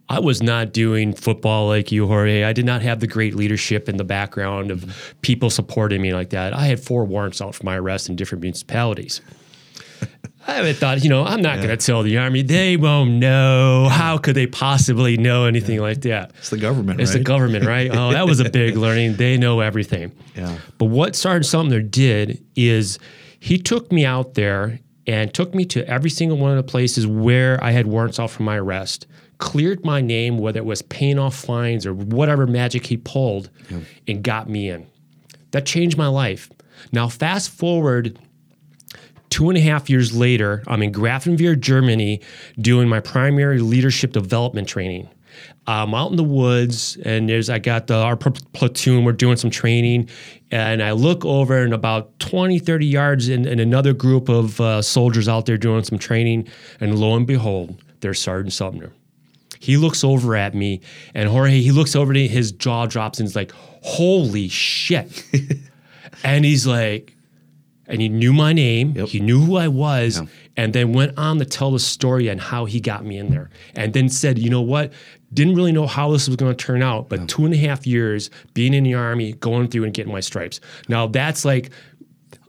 I 0.08 0.20
was 0.20 0.42
not 0.42 0.72
doing 0.72 1.14
football 1.14 1.68
like 1.68 1.90
you, 1.90 2.06
Jorge. 2.06 2.44
I 2.44 2.52
did 2.52 2.66
not 2.66 2.82
have 2.82 3.00
the 3.00 3.06
great 3.06 3.34
leadership 3.34 3.88
in 3.88 3.96
the 3.96 4.04
background 4.04 4.70
of 4.70 4.80
mm-hmm. 4.80 5.18
people 5.22 5.48
supporting 5.48 6.02
me 6.02 6.12
like 6.12 6.30
that. 6.30 6.52
I 6.52 6.66
had 6.66 6.80
four 6.80 7.04
warrants 7.04 7.40
out 7.40 7.54
for 7.54 7.64
my 7.64 7.76
arrest 7.76 8.08
in 8.08 8.16
different 8.16 8.42
municipalities. 8.42 9.22
I 10.46 10.72
thought, 10.74 11.02
you 11.02 11.08
know, 11.08 11.24
I'm 11.24 11.40
not 11.40 11.56
yeah. 11.56 11.66
going 11.66 11.78
to 11.78 11.86
tell 11.86 12.02
the 12.02 12.18
army. 12.18 12.42
They 12.42 12.76
won't 12.76 13.12
know. 13.12 13.88
How 13.90 14.18
could 14.18 14.36
they 14.36 14.46
possibly 14.46 15.16
know 15.16 15.46
anything 15.46 15.76
yeah. 15.76 15.80
like 15.80 16.02
that? 16.02 16.32
It's 16.36 16.50
the 16.50 16.58
government, 16.58 17.00
It's 17.00 17.12
right? 17.12 17.18
the 17.18 17.24
government, 17.24 17.64
right? 17.64 17.90
oh, 17.90 18.12
that 18.12 18.26
was 18.26 18.40
a 18.40 18.50
big 18.50 18.76
learning. 18.76 19.16
They 19.16 19.38
know 19.38 19.60
everything. 19.60 20.12
Yeah. 20.36 20.58
But 20.76 20.86
what 20.86 21.16
Sergeant 21.16 21.46
Sumner 21.46 21.80
did 21.80 22.44
is 22.56 22.98
he 23.44 23.58
took 23.58 23.92
me 23.92 24.06
out 24.06 24.32
there 24.32 24.80
and 25.06 25.34
took 25.34 25.54
me 25.54 25.66
to 25.66 25.86
every 25.86 26.08
single 26.08 26.38
one 26.38 26.50
of 26.52 26.56
the 26.56 26.62
places 26.62 27.06
where 27.06 27.62
I 27.62 27.72
had 27.72 27.86
warrants 27.86 28.18
out 28.18 28.30
for 28.30 28.42
my 28.42 28.56
arrest, 28.56 29.06
cleared 29.36 29.84
my 29.84 30.00
name, 30.00 30.38
whether 30.38 30.60
it 30.60 30.64
was 30.64 30.80
paying 30.80 31.18
off 31.18 31.36
fines 31.36 31.84
or 31.84 31.92
whatever 31.92 32.46
magic 32.46 32.86
he 32.86 32.96
pulled, 32.96 33.50
yeah. 33.68 33.80
and 34.08 34.22
got 34.22 34.48
me 34.48 34.70
in. 34.70 34.86
That 35.50 35.66
changed 35.66 35.98
my 35.98 36.06
life. 36.06 36.50
Now, 36.90 37.06
fast 37.10 37.50
forward 37.50 38.18
two 39.28 39.50
and 39.50 39.58
a 39.58 39.60
half 39.60 39.90
years 39.90 40.16
later, 40.16 40.62
I'm 40.66 40.82
in 40.82 40.90
Grafenwehr, 40.90 41.60
Germany, 41.60 42.22
doing 42.58 42.88
my 42.88 43.00
primary 43.00 43.60
leadership 43.60 44.14
development 44.14 44.68
training. 44.68 45.10
I'm 45.66 45.94
out 45.94 46.10
in 46.10 46.16
the 46.16 46.24
woods, 46.24 46.96
and 47.04 47.28
there's 47.28 47.48
I 47.48 47.58
got 47.58 47.86
the, 47.86 47.96
our 47.96 48.16
platoon. 48.16 49.04
We're 49.04 49.12
doing 49.12 49.36
some 49.36 49.50
training, 49.50 50.08
and 50.50 50.82
I 50.82 50.92
look 50.92 51.24
over, 51.24 51.62
and 51.62 51.72
about 51.72 52.18
20, 52.18 52.58
30 52.58 52.86
yards, 52.86 53.28
in, 53.28 53.46
in 53.46 53.60
another 53.60 53.92
group 53.92 54.28
of 54.28 54.60
uh, 54.60 54.82
soldiers 54.82 55.28
out 55.28 55.46
there 55.46 55.56
doing 55.56 55.84
some 55.84 55.98
training, 55.98 56.48
and 56.80 56.98
lo 56.98 57.16
and 57.16 57.26
behold, 57.26 57.82
there's 58.00 58.20
Sergeant 58.20 58.52
Sumner. 58.52 58.92
He 59.58 59.78
looks 59.78 60.04
over 60.04 60.36
at 60.36 60.54
me, 60.54 60.80
and 61.14 61.28
Jorge, 61.28 61.60
he 61.60 61.72
looks 61.72 61.96
over 61.96 62.12
to 62.12 62.20
me, 62.20 62.28
his 62.28 62.52
jaw 62.52 62.86
drops, 62.86 63.18
and 63.18 63.26
he's 63.26 63.36
like, 63.36 63.52
"Holy 63.52 64.48
shit!" 64.48 65.24
and 66.24 66.44
he's 66.44 66.66
like, 66.66 67.14
and 67.86 68.00
he 68.00 68.08
knew 68.08 68.32
my 68.32 68.52
name, 68.52 68.92
yep. 68.96 69.08
he 69.08 69.20
knew 69.20 69.40
who 69.40 69.56
I 69.56 69.68
was, 69.68 70.20
yeah. 70.20 70.26
And 70.56 70.72
then 70.72 70.92
went 70.92 71.16
on 71.18 71.38
to 71.38 71.44
tell 71.44 71.70
the 71.72 71.78
story 71.78 72.28
and 72.28 72.40
how 72.40 72.64
he 72.64 72.80
got 72.80 73.04
me 73.04 73.18
in 73.18 73.30
there, 73.30 73.50
and 73.74 73.92
then 73.92 74.08
said, 74.08 74.38
"You 74.38 74.50
know 74.50 74.62
what? 74.62 74.92
Didn't 75.32 75.56
really 75.56 75.72
know 75.72 75.86
how 75.86 76.12
this 76.12 76.28
was 76.28 76.36
going 76.36 76.54
to 76.54 76.64
turn 76.64 76.80
out, 76.80 77.08
but 77.08 77.28
two 77.28 77.44
and 77.44 77.52
a 77.52 77.56
half 77.56 77.86
years 77.86 78.30
being 78.54 78.72
in 78.72 78.84
the 78.84 78.94
army, 78.94 79.32
going 79.32 79.66
through 79.66 79.84
and 79.84 79.92
getting 79.92 80.12
my 80.12 80.20
stripes. 80.20 80.60
Now 80.88 81.08
that's 81.08 81.44
like, 81.44 81.70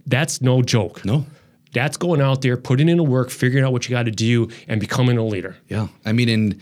that's 0.05 0.39
no 0.39 0.61
joke. 0.61 1.03
No. 1.03 1.25
That's 1.73 1.97
going 1.97 2.21
out 2.21 2.41
there, 2.41 2.57
putting 2.57 2.87
in 2.87 2.97
the 2.97 3.03
work, 3.03 3.31
figuring 3.31 3.65
out 3.65 3.73
what 3.73 3.89
you 3.89 3.95
got 3.95 4.03
to 4.03 4.11
do, 4.11 4.49
and 4.67 4.79
becoming 4.79 5.17
a 5.17 5.25
leader. 5.25 5.57
Yeah. 5.67 5.87
I 6.05 6.13
mean, 6.13 6.29
and 6.29 6.61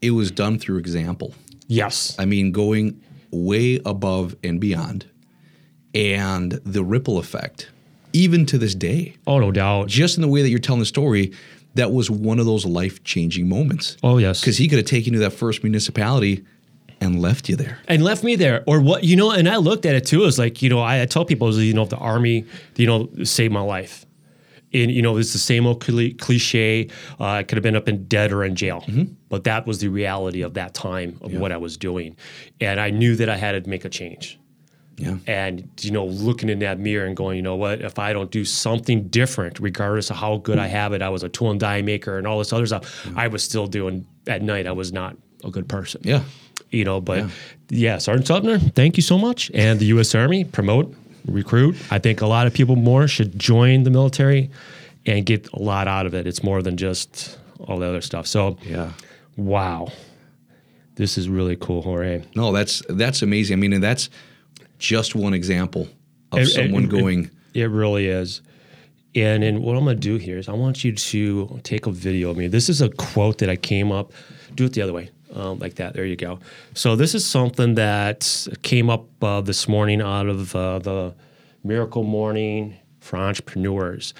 it 0.00 0.12
was 0.12 0.30
done 0.30 0.60
through 0.60 0.78
example. 0.78 1.34
Yes. 1.66 2.14
I 2.20 2.24
mean, 2.24 2.52
going 2.52 3.02
way 3.32 3.80
above 3.84 4.36
and 4.44 4.60
beyond, 4.60 5.06
and 5.92 6.52
the 6.52 6.84
ripple 6.84 7.18
effect, 7.18 7.68
even 8.12 8.46
to 8.46 8.58
this 8.58 8.74
day. 8.74 9.16
Oh, 9.26 9.38
no 9.38 9.52
doubt. 9.52 9.88
Just 9.88 10.16
in 10.16 10.22
the 10.22 10.28
way 10.28 10.42
that 10.42 10.50
you're 10.50 10.58
telling 10.58 10.80
the 10.80 10.86
story, 10.86 11.32
that 11.74 11.92
was 11.92 12.10
one 12.10 12.38
of 12.38 12.46
those 12.46 12.64
life 12.64 13.04
changing 13.04 13.48
moments. 13.48 13.96
Oh, 14.02 14.18
yes. 14.18 14.40
Because 14.40 14.56
he 14.56 14.68
could 14.68 14.78
have 14.78 14.86
taken 14.86 15.12
you 15.12 15.20
to 15.20 15.24
that 15.24 15.32
first 15.32 15.62
municipality 15.62 16.44
and 17.00 17.20
left 17.20 17.48
you 17.48 17.56
there. 17.56 17.78
And 17.86 18.02
left 18.02 18.24
me 18.24 18.34
there. 18.34 18.64
Or 18.66 18.80
what, 18.80 19.04
you 19.04 19.14
know, 19.14 19.30
and 19.30 19.48
I 19.48 19.56
looked 19.56 19.86
at 19.86 19.94
it 19.94 20.04
too 20.04 20.24
as 20.24 20.38
like, 20.38 20.62
you 20.62 20.68
know, 20.68 20.80
I, 20.80 21.02
I 21.02 21.06
tell 21.06 21.24
people, 21.24 21.52
you 21.54 21.74
know, 21.74 21.84
the 21.84 21.96
army, 21.96 22.44
you 22.76 22.86
know, 22.86 23.08
saved 23.22 23.52
my 23.52 23.60
life. 23.60 24.04
And, 24.74 24.90
you 24.90 25.00
know, 25.00 25.16
it's 25.16 25.32
the 25.32 25.38
same 25.38 25.66
old 25.66 25.80
cliche. 25.80 26.88
Uh, 27.18 27.24
I 27.24 27.42
could 27.42 27.56
have 27.56 27.62
been 27.62 27.76
up 27.76 27.88
in 27.88 28.04
debt 28.06 28.32
or 28.32 28.44
in 28.44 28.54
jail. 28.54 28.82
Mm-hmm. 28.82 29.14
But 29.28 29.44
that 29.44 29.66
was 29.66 29.78
the 29.78 29.88
reality 29.88 30.42
of 30.42 30.54
that 30.54 30.74
time 30.74 31.18
of 31.22 31.32
yeah. 31.32 31.38
what 31.38 31.52
I 31.52 31.56
was 31.56 31.76
doing. 31.76 32.16
And 32.60 32.78
I 32.78 32.90
knew 32.90 33.16
that 33.16 33.28
I 33.28 33.36
had 33.36 33.62
to 33.62 33.70
make 33.70 33.84
a 33.84 33.88
change. 33.88 34.38
Yeah. 34.98 35.16
And 35.26 35.68
you 35.80 35.90
know, 35.90 36.04
looking 36.06 36.48
in 36.48 36.58
that 36.60 36.78
mirror 36.78 37.06
and 37.06 37.16
going, 37.16 37.36
you 37.36 37.42
know 37.42 37.56
what, 37.56 37.80
if 37.80 37.98
I 37.98 38.12
don't 38.12 38.30
do 38.30 38.44
something 38.44 39.08
different, 39.08 39.60
regardless 39.60 40.10
of 40.10 40.16
how 40.16 40.38
good 40.38 40.58
I 40.58 40.66
mm. 40.66 40.70
have 40.70 40.92
it, 40.92 41.02
I 41.02 41.08
was 41.08 41.22
a 41.22 41.28
tool 41.28 41.50
and 41.50 41.60
die 41.60 41.82
maker 41.82 42.18
and 42.18 42.26
all 42.26 42.38
this 42.38 42.52
other 42.52 42.66
stuff, 42.66 43.06
yeah. 43.06 43.12
I 43.16 43.28
was 43.28 43.42
still 43.42 43.66
doing 43.66 44.06
at 44.26 44.42
night, 44.42 44.66
I 44.66 44.72
was 44.72 44.92
not 44.92 45.16
a 45.44 45.50
good 45.50 45.68
person. 45.68 46.00
Yeah. 46.04 46.22
You 46.70 46.84
know, 46.84 47.00
but 47.00 47.18
yeah, 47.18 47.28
yeah 47.70 47.98
Sergeant 47.98 48.26
Sumner, 48.26 48.58
thank 48.58 48.96
you 48.96 49.02
so 49.02 49.18
much. 49.18 49.50
And 49.54 49.78
the 49.78 49.86
US 49.86 50.14
Army, 50.14 50.44
promote, 50.44 50.94
recruit. 51.26 51.76
I 51.90 51.98
think 51.98 52.20
a 52.20 52.26
lot 52.26 52.46
of 52.46 52.52
people 52.52 52.76
more 52.76 53.06
should 53.08 53.38
join 53.38 53.84
the 53.84 53.90
military 53.90 54.50
and 55.06 55.24
get 55.24 55.48
a 55.52 55.58
lot 55.58 55.88
out 55.88 56.06
of 56.06 56.14
it. 56.14 56.26
It's 56.26 56.42
more 56.42 56.60
than 56.60 56.76
just 56.76 57.38
all 57.60 57.78
the 57.78 57.86
other 57.86 58.00
stuff. 58.00 58.26
So 58.26 58.58
yeah. 58.62 58.92
Wow. 59.36 59.92
This 60.96 61.16
is 61.16 61.28
really 61.28 61.54
cool, 61.54 61.82
Jorge. 61.82 62.24
No, 62.34 62.50
that's 62.50 62.82
that's 62.88 63.22
amazing. 63.22 63.56
I 63.56 63.60
mean, 63.60 63.72
and 63.72 63.82
that's 63.82 64.10
just 64.78 65.14
one 65.14 65.34
example 65.34 65.88
of 66.32 66.40
it, 66.40 66.46
someone 66.46 66.84
it, 66.84 66.90
going. 66.90 67.30
It, 67.54 67.62
it, 67.62 67.68
really 67.68 68.06
is. 68.06 68.42
And 69.14 69.42
and 69.42 69.62
what 69.62 69.76
I'm 69.76 69.84
going 69.84 69.96
to 69.96 70.00
do 70.00 70.16
here 70.16 70.38
is 70.38 70.48
I 70.48 70.52
want 70.52 70.84
you 70.84 70.92
to 70.92 71.60
take 71.62 71.86
a 71.86 71.90
video 71.90 72.30
of 72.30 72.36
me. 72.36 72.46
This 72.48 72.68
is 72.68 72.80
a 72.80 72.88
quote 72.90 73.38
that 73.38 73.50
I 73.50 73.56
came 73.56 73.90
up. 73.90 74.12
Do 74.54 74.64
it 74.66 74.74
the 74.74 74.82
other 74.82 74.92
way, 74.92 75.10
um, 75.34 75.58
like 75.58 75.74
that. 75.76 75.94
There 75.94 76.04
you 76.04 76.16
go. 76.16 76.38
So 76.74 76.94
this 76.94 77.14
is 77.14 77.24
something 77.26 77.74
that 77.74 78.46
came 78.62 78.90
up 78.90 79.06
uh, 79.22 79.40
this 79.40 79.66
morning 79.66 80.00
out 80.00 80.28
of 80.28 80.54
uh, 80.54 80.78
the 80.78 81.14
Miracle 81.64 82.04
Morning 82.04 82.76
for 83.00 83.16
Entrepreneurs. 83.16 84.14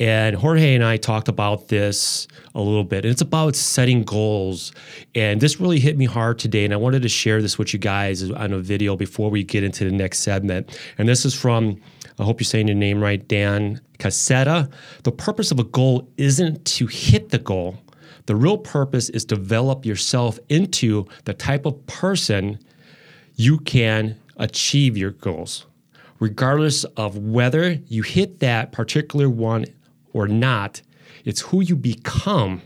And 0.00 0.34
Jorge 0.34 0.74
and 0.74 0.82
I 0.82 0.96
talked 0.96 1.28
about 1.28 1.68
this 1.68 2.26
a 2.54 2.60
little 2.60 2.84
bit. 2.84 3.04
And 3.04 3.12
it's 3.12 3.20
about 3.20 3.54
setting 3.54 4.02
goals. 4.02 4.72
And 5.14 5.42
this 5.42 5.60
really 5.60 5.78
hit 5.78 5.98
me 5.98 6.06
hard 6.06 6.38
today. 6.38 6.64
And 6.64 6.72
I 6.72 6.78
wanted 6.78 7.02
to 7.02 7.08
share 7.08 7.42
this 7.42 7.58
with 7.58 7.74
you 7.74 7.78
guys 7.78 8.28
on 8.30 8.54
a 8.54 8.58
video 8.58 8.96
before 8.96 9.28
we 9.30 9.44
get 9.44 9.62
into 9.62 9.84
the 9.84 9.92
next 9.92 10.20
segment. 10.20 10.80
And 10.96 11.06
this 11.06 11.26
is 11.26 11.34
from, 11.34 11.78
I 12.18 12.24
hope 12.24 12.40
you're 12.40 12.46
saying 12.46 12.66
your 12.66 12.76
name 12.76 13.02
right, 13.02 13.26
Dan 13.28 13.78
Casetta. 13.98 14.72
The 15.02 15.12
purpose 15.12 15.50
of 15.50 15.58
a 15.58 15.64
goal 15.64 16.10
isn't 16.16 16.64
to 16.64 16.86
hit 16.86 17.28
the 17.28 17.38
goal. 17.38 17.76
The 18.24 18.36
real 18.36 18.56
purpose 18.56 19.10
is 19.10 19.26
develop 19.26 19.84
yourself 19.84 20.38
into 20.48 21.04
the 21.26 21.34
type 21.34 21.66
of 21.66 21.86
person 21.86 22.58
you 23.36 23.58
can 23.58 24.18
achieve 24.38 24.96
your 24.96 25.10
goals 25.10 25.66
regardless 26.20 26.84
of 26.84 27.16
whether 27.16 27.72
you 27.88 28.02
hit 28.02 28.40
that 28.40 28.72
particular 28.72 29.28
one 29.28 29.64
or 30.12 30.28
not. 30.28 30.82
It's 31.24 31.40
who 31.40 31.60
you 31.60 31.76
become 31.76 32.62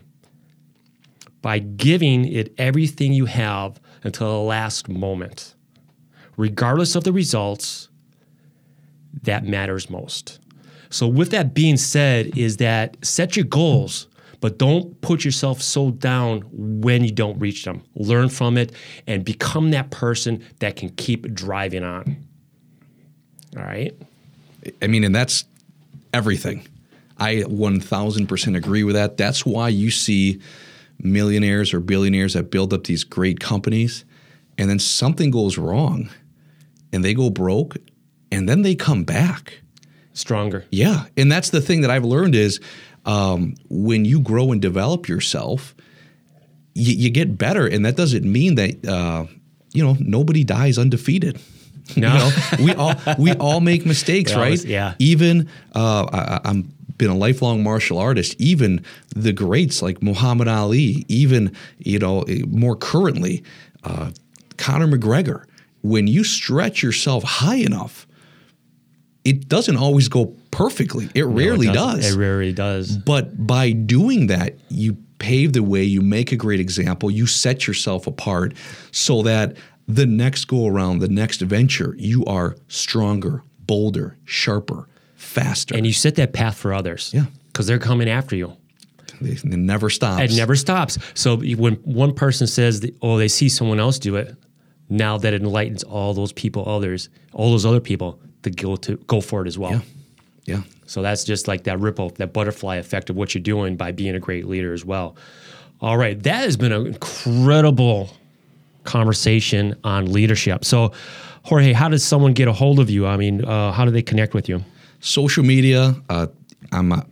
by 1.43 1.59
giving 1.59 2.25
it 2.25 2.55
everything 2.57 3.13
you 3.13 3.27
have 3.27 3.81
until 4.03 4.31
the 4.31 4.47
last 4.47 4.89
moment. 4.89 5.55
Regardless 6.37 6.95
of 6.95 7.05
the 7.05 7.13
results, 7.13 7.89
that 9.23 9.45
matters 9.45 9.91
most. 9.91 10.41
So 10.91 11.07
with 11.07 11.31
that 11.31 11.55
being 11.55 11.77
said 11.77 12.37
is 12.39 12.59
that 12.59 12.97
set 13.05 13.37
your 13.37 13.45
goals, 13.45 14.07
but 14.41 14.59
don't 14.59 15.01
put 15.01 15.25
yourself 15.25 15.61
so 15.61 15.91
down 15.91 16.43
when 16.53 17.05
you 17.05 17.11
don't 17.11 17.39
reach 17.39 17.65
them. 17.65 17.83
Learn 17.95 18.29
from 18.29 18.57
it 18.57 18.73
and 19.07 19.25
become 19.25 19.71
that 19.71 19.91
person 19.91 20.45
that 20.61 20.77
can 20.77 20.91
keep 20.91 21.33
driving 21.35 21.83
on. 21.83 22.25
All 23.57 23.63
right? 23.63 23.95
I 24.83 24.87
mean, 24.87 25.05
and 25.05 25.15
that's 25.15 25.45
everything. 26.13 26.67
I 27.25 27.37
1000% 27.45 28.57
agree 28.57 28.85
with 28.85 28.97
that. 28.97 29.17
That's 29.17 29.47
why 29.47 29.71
you 29.71 29.91
see 29.91 30.41
millionaires 30.99 31.73
or 31.73 31.81
billionaires 31.81 32.35
that 32.35 32.51
build 32.51 32.75
up 32.75 32.85
these 32.85 33.03
great 33.03 33.41
companies 33.41 34.05
and 34.59 34.69
then 34.69 34.79
something 34.79 35.31
goes 35.31 35.57
wrong 35.57 36.11
and 36.93 37.03
they 37.03 37.15
go 37.15 37.31
broke 37.31 37.77
and 38.31 38.47
then 38.47 38.61
they 38.61 38.75
come 38.75 39.05
back 39.05 39.61
stronger. 40.13 40.67
Yeah. 40.71 41.07
And 41.17 41.33
that's 41.33 41.49
the 41.49 41.63
thing 41.63 41.81
that 41.81 41.91
I've 41.91 42.05
learned 42.05 42.35
is 42.35 42.61
um, 43.07 43.55
when 43.71 44.05
you 44.05 44.21
grow 44.21 44.53
and 44.53 44.61
develop 44.61 45.09
yourself, 45.09 45.75
you, 46.75 46.95
you, 46.95 47.11
get 47.11 47.39
better. 47.39 47.67
And 47.67 47.87
that 47.87 47.97
doesn't 47.97 48.25
mean 48.25 48.57
that, 48.57 48.87
uh, 48.87 49.27
you 49.73 49.83
know, 49.83 49.97
nobody 49.99 50.45
dies 50.45 50.77
undefeated. 50.77 51.41
No, 51.97 52.31
you 52.59 52.65
know, 52.65 52.65
we 52.65 52.75
all 52.75 52.95
we 53.19 53.33
all 53.35 53.61
make 53.61 53.85
mistakes, 53.85 54.35
right? 54.37 54.63
yeah. 54.65 54.95
Even 54.99 55.51
uh, 55.75 56.07
I, 56.11 56.41
I'm 56.49 56.73
been 56.97 57.11
a 57.11 57.17
lifelong 57.17 57.63
martial 57.63 57.99
artist, 57.99 58.37
even 58.39 58.85
the 59.15 59.33
greats 59.33 59.83
like 59.83 60.03
Muhammad 60.03 60.49
Ali, 60.49 61.05
even 61.09 61.55
you 61.79 61.99
know 61.99 62.25
more 62.47 62.77
currently, 62.77 63.43
uh, 63.85 64.11
Conor 64.57 64.87
McGregor. 64.87 65.45
When 65.83 66.07
you 66.07 66.25
stretch 66.25 66.83
yourself 66.83 67.25
high 67.25 67.57
enough, 67.57 68.07
it 69.25 69.49
doesn't 69.49 69.77
always 69.77 70.09
go 70.09 70.35
perfectly. 70.51 71.11
It 71.15 71.27
no, 71.27 71.33
rarely 71.33 71.69
it 71.69 71.75
does. 71.75 72.15
It 72.15 72.19
rarely 72.19 72.53
does. 72.53 72.97
But 72.97 73.47
by 73.47 73.73
doing 73.73 74.29
that, 74.29 74.55
you 74.69 74.97
pave 75.19 75.53
the 75.53 75.63
way. 75.63 75.83
You 75.83 76.01
make 76.01 76.33
a 76.33 76.37
great 76.37 76.61
example. 76.61 77.11
You 77.11 77.27
set 77.27 77.67
yourself 77.67 78.07
apart 78.07 78.55
so 78.93 79.23
that 79.23 79.57
the 79.87 80.07
next 80.07 80.47
go 80.47 80.67
around, 80.67 81.01
the 81.01 81.09
next 81.09 81.41
venture, 81.43 81.95
you 81.99 82.25
are 82.25 82.57
stronger, 82.69 83.43
bolder, 83.67 84.17
sharper 84.25 84.89
faster. 85.15 85.77
And 85.77 85.87
you 85.87 85.93
set 85.93 86.17
that 86.17 86.33
path 86.33 86.57
for 86.57 86.73
others. 86.73 87.13
Yeah. 87.15 87.27
Because 87.47 87.67
they're 87.67 87.79
coming 87.79 88.09
after 88.09 88.37
you. 88.37 88.57
It 89.21 89.45
never 89.45 89.91
stops. 89.91 90.23
It 90.23 90.37
never 90.37 90.57
stops. 90.57 90.99
So 91.15 91.37
when 91.37 91.75
one 91.77 92.15
person 92.15 92.47
says, 92.47 92.85
oh, 93.01 93.17
they 93.17 93.29
see 93.29 93.49
someone 93.49 93.79
else 93.79 93.99
do 93.99 94.17
it, 94.17 94.35
now 94.91 95.19
that 95.19 95.33
enlightens 95.33 95.83
all 95.85 96.15
those 96.15 96.33
people, 96.33 96.69
others, 96.69 97.09
all 97.33 97.51
those 97.51 97.65
other 97.65 97.81
people 97.81 98.21
to 98.43 98.51
go 98.51 98.77
to 98.77 98.97
go 99.07 99.21
for 99.21 99.43
it 99.43 99.49
as 99.49 99.59
well. 99.59 99.73
Yeah. 99.73 99.81
Yeah. 100.45 100.63
So 100.87 101.01
that's 101.01 101.25
just 101.25 101.49
like 101.49 101.65
that 101.65 101.81
ripple, 101.81 102.11
that 102.17 102.33
butterfly 102.33 102.77
effect 102.77 103.09
of 103.09 103.17
what 103.17 103.35
you're 103.35 103.43
doing 103.43 103.77
by 103.77 103.93
being 103.93 104.15
a 104.15 104.21
great 104.21 104.47
leader 104.47 104.75
as 104.75 104.85
well. 104.85 105.17
All 105.81 105.97
right, 105.97 106.23
that 106.23 106.45
has 106.45 106.57
been 106.57 106.73
an 106.73 106.87
incredible 106.87 108.11
conversation 108.85 109.77
on 109.85 110.13
leadership. 110.13 110.65
So, 110.65 110.93
Jorge, 111.43 111.73
how 111.73 111.89
does 111.89 112.05
someone 112.05 112.33
get 112.33 112.49
a 112.49 112.53
hold 112.53 112.79
of 112.79 112.91
you? 112.91 113.07
I 113.07 113.17
mean, 113.17 113.45
uh, 113.45 113.73
how 113.73 113.85
do 113.85 113.91
they 113.91 114.03
connect 114.03 114.35
with 114.35 114.49
you? 114.49 114.63
Social 115.05 115.45
media, 115.45 115.95
uh, 116.09 116.29
I'm 116.73 116.93
uh, 116.93 117.03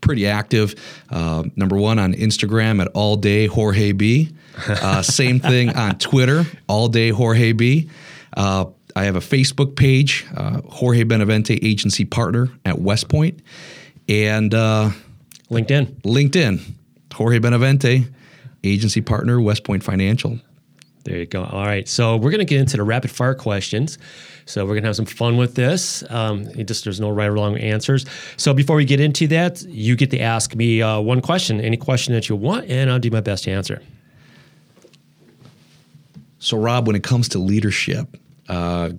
pretty 0.00 0.26
active. 0.26 0.74
Uh, 1.10 1.44
number 1.56 1.76
one 1.76 1.98
on 1.98 2.14
Instagram 2.14 2.80
at 2.80 2.88
all 2.94 3.16
day 3.16 3.46
Jorge 3.46 3.92
B. 3.92 4.32
Uh, 4.68 5.02
same 5.02 5.40
thing 5.40 5.70
on 5.70 5.98
Twitter, 5.98 6.44
all 6.68 6.88
day 6.88 7.10
Jorge 7.10 7.52
B. 7.52 7.90
Uh, 8.36 8.66
I 8.94 9.04
have 9.04 9.16
a 9.16 9.20
Facebook 9.20 9.76
page, 9.76 10.26
uh, 10.36 10.60
Jorge 10.62 11.04
Benavente 11.04 11.58
Agency 11.62 12.04
Partner 12.04 12.48
at 12.64 12.78
West 12.78 13.06
and 14.08 14.54
uh, 14.54 14.90
LinkedIn. 15.50 16.02
LinkedIn, 16.02 16.60
Jorge 17.12 17.38
Benavente, 17.38 18.12
agency 18.64 19.00
partner, 19.00 19.40
West 19.40 19.64
Point 19.64 19.82
Financial. 19.82 20.38
There 21.04 21.16
you 21.16 21.26
go. 21.26 21.44
All 21.44 21.64
right. 21.64 21.88
So 21.88 22.16
we're 22.16 22.30
going 22.30 22.40
to 22.40 22.44
get 22.44 22.60
into 22.60 22.76
the 22.76 22.82
rapid 22.82 23.10
fire 23.10 23.34
questions. 23.34 23.98
So 24.44 24.64
we're 24.64 24.74
going 24.74 24.82
to 24.82 24.88
have 24.88 24.96
some 24.96 25.06
fun 25.06 25.36
with 25.36 25.54
this. 25.54 26.04
Um, 26.10 26.46
just 26.66 26.84
there's 26.84 27.00
no 27.00 27.10
right 27.10 27.28
or 27.28 27.32
wrong 27.32 27.56
answers. 27.56 28.04
So 28.36 28.52
before 28.52 28.76
we 28.76 28.84
get 28.84 29.00
into 29.00 29.26
that, 29.28 29.62
you 29.62 29.96
get 29.96 30.10
to 30.10 30.18
ask 30.18 30.54
me 30.54 30.82
uh, 30.82 31.00
one 31.00 31.20
question, 31.20 31.60
any 31.60 31.76
question 31.76 32.12
that 32.14 32.28
you 32.28 32.36
want, 32.36 32.68
and 32.68 32.90
I'll 32.90 32.98
do 32.98 33.10
my 33.10 33.20
best 33.20 33.44
to 33.44 33.50
answer. 33.50 33.80
So, 36.38 36.56
Rob, 36.56 36.86
when 36.86 36.96
it 36.96 37.02
comes 37.02 37.28
to 37.30 37.38
leadership, 37.38 38.16
uh, 38.48 38.90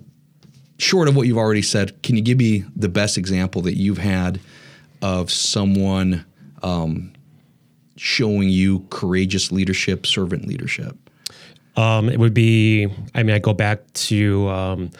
short 0.78 1.08
of 1.08 1.16
what 1.16 1.26
you've 1.26 1.38
already 1.38 1.62
said, 1.62 2.02
can 2.02 2.16
you 2.16 2.22
give 2.22 2.38
me 2.38 2.64
the 2.76 2.88
best 2.88 3.18
example 3.18 3.62
that 3.62 3.76
you've 3.76 3.98
had 3.98 4.40
of 5.02 5.30
someone 5.30 6.24
um, 6.62 7.12
showing 7.96 8.48
you 8.48 8.86
courageous 8.90 9.50
leadership, 9.50 10.06
servant 10.06 10.46
leadership? 10.46 11.01
Um, 11.76 12.08
it 12.08 12.18
would 12.18 12.34
be, 12.34 12.88
I 13.14 13.22
mean, 13.22 13.34
I 13.34 13.38
go 13.38 13.54
back 13.54 13.80
to, 13.92 14.48
um, 14.48 14.90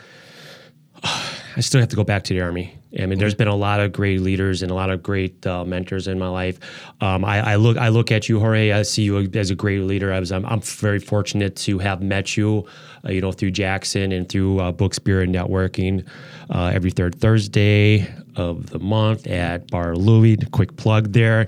I 1.05 1.61
still 1.61 1.81
have 1.81 1.91
to 1.91 1.97
go 1.97 2.05
back 2.05 2.25
to 2.25 2.35
the 2.35 2.41
Army. 2.41 2.79
I 3.01 3.07
mean, 3.07 3.19
there's 3.19 3.35
been 3.35 3.49
a 3.49 3.57
lot 3.57 3.81
of 3.81 3.93
great 3.93 4.21
leaders 4.21 4.63
and 4.63 4.71
a 4.71 4.75
lot 4.75 4.91
of 4.91 5.03
great 5.03 5.47
uh, 5.47 5.65
mentors 5.65 6.09
in 6.09 6.19
my 6.19 6.29
life. 6.29 6.59
Um, 7.01 7.25
I, 7.25 7.53
I, 7.53 7.57
look, 7.57 7.79
I 7.79 7.89
look 7.89 8.13
at 8.13 8.29
you, 8.29 8.39
Jorge. 8.39 8.73
I 8.73 8.83
see 8.83 9.03
you 9.03 9.19
as 9.35 9.51
a 9.51 9.55
great 9.55 9.81
leader. 9.81 10.13
I 10.13 10.21
was, 10.21 10.31
I'm, 10.31 10.45
I'm 10.45 10.61
very 10.61 10.99
fortunate 10.99 11.57
to 11.57 11.79
have 11.79 12.03
met 12.03 12.37
you, 12.37 12.67
uh, 13.05 13.11
you 13.11 13.23
know, 13.23 13.33
through 13.33 13.53
Jackson 13.53 14.13
and 14.13 14.29
through 14.29 14.61
uh, 14.61 14.73
Book 14.73 14.93
Spirit 14.93 15.31
Networking. 15.31 16.07
Uh, 16.51 16.71
every 16.75 16.91
third 16.91 17.15
Thursday 17.15 18.13
of 18.37 18.71
the 18.71 18.79
month 18.79 19.27
at 19.27 19.71
Bar 19.71 19.97
Louie. 19.97 20.37
Quick 20.37 20.77
plug 20.77 21.13
there. 21.13 21.47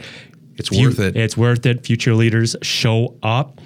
It's 0.56 0.70
worth 0.70 1.00
it. 1.00 1.16
It's 1.16 1.36
worth 1.36 1.66
it. 1.66 1.84
Future 1.84 2.14
leaders 2.14 2.56
show 2.62 3.16
up. 3.22 3.60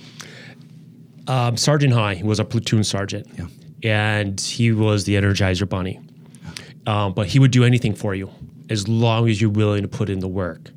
Um, 1.28 1.56
sergeant 1.56 1.92
High 1.92 2.20
was 2.24 2.40
a 2.40 2.44
platoon 2.44 2.82
sergeant, 2.84 3.26
Yeah. 3.38 3.46
and 3.82 4.40
he 4.40 4.72
was 4.72 5.04
the 5.04 5.14
Energizer 5.14 5.68
Bunny. 5.68 6.00
Um, 6.86 7.12
but 7.12 7.26
he 7.26 7.38
would 7.38 7.50
do 7.50 7.64
anything 7.64 7.94
for 7.94 8.14
you 8.14 8.30
as 8.70 8.88
long 8.88 9.28
as 9.28 9.40
you're 9.40 9.50
willing 9.50 9.82
to 9.82 9.88
put 9.88 10.08
in 10.08 10.20
the 10.20 10.28
work. 10.28 10.70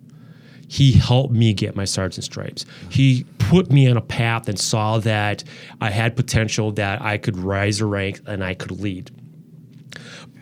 He 0.67 0.91
helped 0.93 1.33
me 1.33 1.53
get 1.53 1.75
my 1.75 1.85
sergeant 1.85 2.23
stripes. 2.25 2.65
He 2.89 3.25
put 3.39 3.71
me 3.71 3.89
on 3.89 3.97
a 3.97 4.01
path 4.01 4.47
and 4.49 4.57
saw 4.59 4.99
that 4.99 5.43
I 5.81 5.89
had 5.89 6.15
potential, 6.15 6.71
that 6.73 7.01
I 7.01 7.17
could 7.17 7.37
rise 7.37 7.79
a 7.81 7.85
rank 7.85 8.21
and 8.25 8.43
I 8.43 8.53
could 8.53 8.71
lead. 8.71 9.09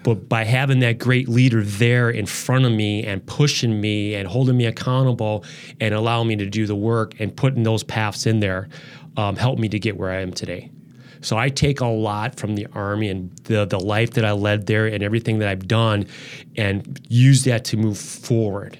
But 0.04 0.30
by 0.30 0.43
having 0.45 0.80
that 0.80 0.98
great 0.98 1.28
leader 1.28 1.62
there 1.63 2.10
in 2.10 2.26
front 2.26 2.65
of 2.65 2.72
me 2.72 3.04
and 3.04 3.26
pushing 3.26 3.82
me 3.82 4.15
and 4.15 4.28
holding 4.28 4.56
me 4.56 4.65
accountable 4.65 5.43
and 5.80 5.93
allowing 5.93 6.28
me 6.28 6.36
to 6.38 6.45
do 6.45 6.65
the 6.65 6.76
work 6.76 7.19
and 7.19 7.36
putting 7.36 7.63
those 7.63 7.84
paths 7.84 8.26
in 8.26 8.39
there 8.39 8.69
um, 9.20 9.36
helped 9.36 9.60
me 9.60 9.68
to 9.68 9.80
get 9.80 9.98
where 9.98 10.12
I 10.12 10.22
am 10.22 10.32
today. 10.32 10.72
So 11.22 11.38
I 11.38 11.50
take 11.50 11.82
a 11.82 11.86
lot 11.86 12.40
from 12.40 12.56
the 12.56 12.68
Army 12.74 13.10
and 13.10 13.36
the, 13.40 13.66
the 13.66 13.80
life 13.80 14.12
that 14.12 14.24
I 14.24 14.32
led 14.32 14.66
there 14.66 14.88
and 14.88 15.04
everything 15.04 15.40
that 15.40 15.50
I've 15.50 15.68
done 15.68 16.08
and 16.56 17.00
use 17.10 17.44
that 17.44 17.66
to 17.66 17.78
move 17.78 17.98
forward. 17.98 18.80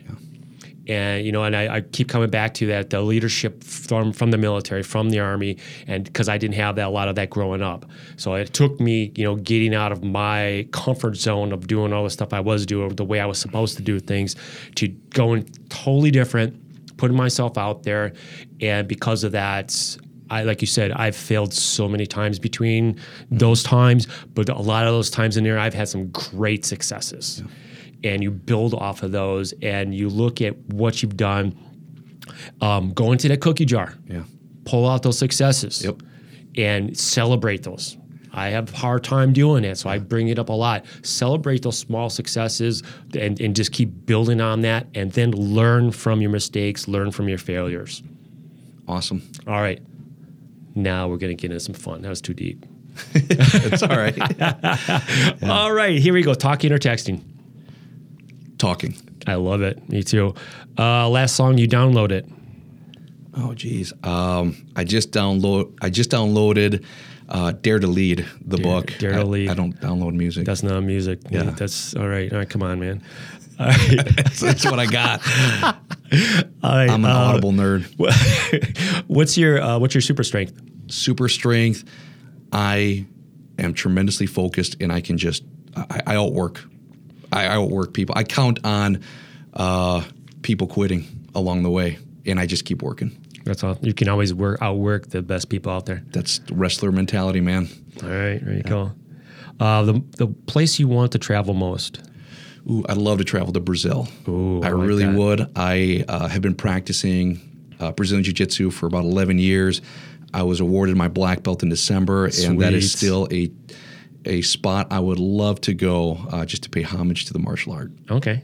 And 0.88 1.26
you 1.26 1.34
know, 1.34 1.44
and 1.44 1.56
I, 1.56 1.76
I, 1.76 1.82
keep 1.82 2.10
coming 2.10 2.32
back 2.32 2.56
to 2.56 2.68
that 2.68 2.90
the 2.90 3.02
leadership 3.02 3.64
from 3.64 4.12
from 4.12 4.32
the 4.32 4.40
military, 4.40 4.82
from 4.82 5.12
the 5.12 5.20
army, 5.20 5.58
and 5.86 6.04
because 6.04 6.28
I 6.28 6.40
didn't 6.40 6.56
have 6.56 6.78
that 6.78 6.88
a 6.88 6.90
lot 6.90 7.08
of 7.08 7.16
that 7.16 7.30
growing 7.30 7.62
up, 7.62 7.86
so 8.18 8.34
it 8.34 8.56
took 8.56 8.80
me, 8.80 9.12
you 9.16 9.24
know, 9.24 9.36
getting 9.36 9.76
out 9.76 9.92
of 9.92 10.04
my 10.04 10.68
comfort 10.72 11.16
zone 11.16 11.52
of 11.52 11.68
doing 11.68 11.94
all 11.94 12.06
the 12.06 12.10
stuff 12.10 12.34
I 12.34 12.40
was 12.40 12.66
doing 12.66 12.96
the 12.96 13.06
way 13.06 13.20
I 13.20 13.28
was 13.28 13.38
supposed 13.38 13.78
to 13.78 13.84
do 13.84 14.00
things, 14.00 14.36
to 14.78 14.88
going 14.88 15.44
totally 15.70 16.10
different, 16.10 16.98
putting 16.98 17.16
myself 17.16 17.56
out 17.56 17.84
there, 17.84 18.14
and 18.60 18.88
because 18.88 19.24
of 19.24 19.34
that, 19.34 19.70
I, 20.30 20.44
like 20.44 20.62
you 20.62 20.68
said, 20.68 20.92
I've 20.92 21.16
failed 21.16 21.54
so 21.54 21.88
many 21.88 22.06
times 22.06 22.40
between 22.40 23.00
those 23.32 23.64
times, 23.64 24.08
but 24.34 24.50
a 24.50 24.62
lot 24.62 24.86
of 24.86 24.94
those 24.94 25.10
times 25.10 25.38
in 25.38 25.44
there, 25.44 25.58
I've 25.58 25.74
had 25.74 25.90
some 25.90 26.10
great 26.10 26.66
successes. 26.66 27.42
Yeah. 27.44 28.12
And 28.12 28.24
you 28.24 28.32
build 28.32 28.74
off 28.74 29.04
of 29.04 29.12
those 29.12 29.54
and 29.62 29.94
you 29.94 30.08
look 30.10 30.42
at 30.42 30.58
what 30.68 31.02
you've 31.02 31.18
done. 31.18 31.58
Um, 32.62 32.94
go 32.94 33.12
into 33.12 33.28
that 33.28 33.42
cookie 33.42 33.66
jar, 33.66 33.96
yeah. 34.08 34.24
pull 34.64 34.88
out 34.88 35.04
those 35.04 35.18
successes, 35.18 35.84
yep. 35.84 36.02
and 36.56 36.98
celebrate 36.98 37.64
those. 37.64 37.98
I 38.32 38.50
have 38.50 38.72
a 38.72 38.78
hard 38.78 39.04
time 39.04 39.34
doing 39.34 39.66
it, 39.66 39.78
so 39.78 39.90
I 39.90 39.98
bring 39.98 40.30
it 40.30 40.38
up 40.38 40.50
a 40.50 40.54
lot. 40.54 40.86
Celebrate 41.02 41.64
those 41.64 41.80
small 41.80 42.10
successes 42.10 42.84
and, 43.20 43.42
and 43.42 43.56
just 43.56 43.72
keep 43.74 44.06
building 44.06 44.40
on 44.40 44.62
that, 44.62 44.88
and 44.94 45.12
then 45.12 45.32
learn 45.32 45.92
from 45.92 46.22
your 46.22 46.30
mistakes, 46.30 46.88
learn 46.88 47.12
from 47.12 47.28
your 47.28 47.40
failures. 47.40 48.04
Awesome. 48.88 49.24
All 49.48 49.60
right 49.60 49.82
now 50.76 51.08
we're 51.08 51.18
going 51.18 51.36
to 51.36 51.40
get 51.42 51.52
into 51.52 51.60
some 51.60 51.76
fun. 51.76 52.02
That 52.02 52.10
was 52.10 52.22
too 52.22 52.34
deep. 52.34 52.66
it's 53.14 53.84
all 53.84 53.90
right. 53.90 54.18
yeah. 54.38 55.36
All 55.44 55.72
right, 55.72 56.00
here 56.00 56.14
we 56.14 56.22
go. 56.22 56.34
Talking 56.34 56.72
or 56.72 56.80
texting? 56.80 57.22
Talking. 58.58 58.96
I 59.26 59.36
love 59.36 59.62
it. 59.62 59.88
Me 59.90 60.04
too. 60.04 60.34
Uh, 60.78 61.08
last 61.10 61.36
song 61.36 61.58
you 61.58 61.68
downloaded? 61.68 62.32
Oh, 63.36 63.54
geez. 63.54 63.94
Um, 64.04 64.66
I 64.76 64.84
just 64.84 65.12
download. 65.12 65.78
I 65.82 65.90
just 65.90 66.12
downloaded 66.12 66.84
uh, 67.30 67.52
Dare 67.52 67.80
to 67.80 67.88
Lead, 67.88 68.26
the 68.44 68.58
Dare, 68.58 68.64
book. 68.64 68.94
Dare 68.98 69.14
to 69.14 69.20
I, 69.20 69.24
Lead. 69.24 69.50
I 69.50 69.54
don't 69.54 69.80
download 69.80 70.14
music. 70.16 70.46
That's 70.46 70.64
not 70.64 70.82
music. 70.82 71.20
Yeah. 71.30 71.44
That's 71.44 71.96
all 71.96 72.08
right. 72.08 72.32
All 72.32 72.40
right, 72.40 72.50
come 72.50 72.64
on, 72.64 72.80
man. 72.80 73.02
That's, 73.60 74.40
that's, 74.40 74.66
what 74.66 74.80
I 74.80 74.86
got. 74.86 75.26
right, 75.26 76.90
I'm 76.90 77.04
an 77.04 77.12
uh, 77.12 77.14
audible 77.14 77.52
nerd. 77.52 77.84
what's 79.08 79.38
your 79.38 79.62
uh, 79.62 79.78
What's 79.80 79.94
your 79.94 80.02
super 80.02 80.24
strength? 80.24 80.60
Super 80.88 81.28
strength. 81.28 81.84
I 82.54 83.06
am 83.58 83.74
tremendously 83.74 84.28
focused, 84.28 84.78
and 84.80 84.92
I 84.92 85.02
can 85.02 85.18
just 85.18 85.44
I, 85.76 86.02
I 86.08 86.16
outwork. 86.16 86.64
I 87.32 87.48
outwork 87.48 87.94
people. 87.94 88.16
I 88.18 88.24
count 88.24 88.60
on 88.64 89.04
uh, 89.54 90.04
people 90.42 90.68
quitting 90.68 91.28
along 91.36 91.64
the 91.64 91.70
way, 91.70 92.00
and 92.26 92.40
I 92.40 92.46
just 92.46 92.66
keep 92.66 92.82
working. 92.82 93.26
That's 93.44 93.64
all. 93.64 93.78
You 93.82 93.94
can 93.94 94.08
always 94.08 94.34
work 94.34 94.60
outwork 94.62 95.10
the 95.10 95.22
best 95.22 95.50
people 95.50 95.72
out 95.72 95.86
there. 95.86 96.02
That's 96.12 96.40
wrestler 96.52 96.92
mentality, 96.92 97.42
man. 97.42 97.68
All 98.02 98.10
right, 98.10 98.44
there 98.44 98.54
you 98.54 98.62
yeah. 98.64 98.70
go. 98.70 98.92
Uh, 99.60 99.84
the 99.84 100.04
the 100.18 100.28
place 100.28 100.80
you 100.80 100.88
want 100.88 101.12
to 101.12 101.20
travel 101.20 101.54
most. 101.54 102.09
Ooh, 102.70 102.84
I'd 102.88 102.98
love 102.98 103.18
to 103.18 103.24
travel 103.24 103.52
to 103.54 103.60
Brazil. 103.60 104.08
Ooh, 104.28 104.62
I, 104.62 104.68
I 104.68 104.72
like 104.72 104.88
really 104.88 105.06
that. 105.06 105.16
would. 105.16 105.52
I 105.56 106.06
uh, 106.08 106.28
have 106.28 106.42
been 106.42 106.56
practicing 106.56 107.40
uh, 107.80 107.92
Brazilian 107.92 108.24
Jiu 108.24 108.34
Jitsu 108.34 108.70
for 108.70 108.86
about 108.86 109.06
11 109.06 109.40
years. 109.40 109.82
I 110.34 110.44
was 110.44 110.60
awarded 110.60 110.96
my 110.96 111.08
black 111.08 111.42
belt 111.42 111.64
in 111.64 111.70
December, 111.70 112.30
Sweet. 112.30 112.46
and 112.48 112.62
that 112.62 112.74
is 112.74 112.92
still 112.92 113.28
a 113.32 113.52
a 114.26 114.42
spot 114.42 114.88
I 114.92 115.00
would 115.00 115.18
love 115.18 115.62
to 115.62 115.74
go 115.74 116.18
uh, 116.30 116.46
just 116.46 116.64
to 116.64 116.70
pay 116.70 116.82
homage 116.82 117.26
to 117.26 117.34
the 117.34 117.40
martial 117.40 117.72
art. 117.74 117.90
Okay, 118.12 118.44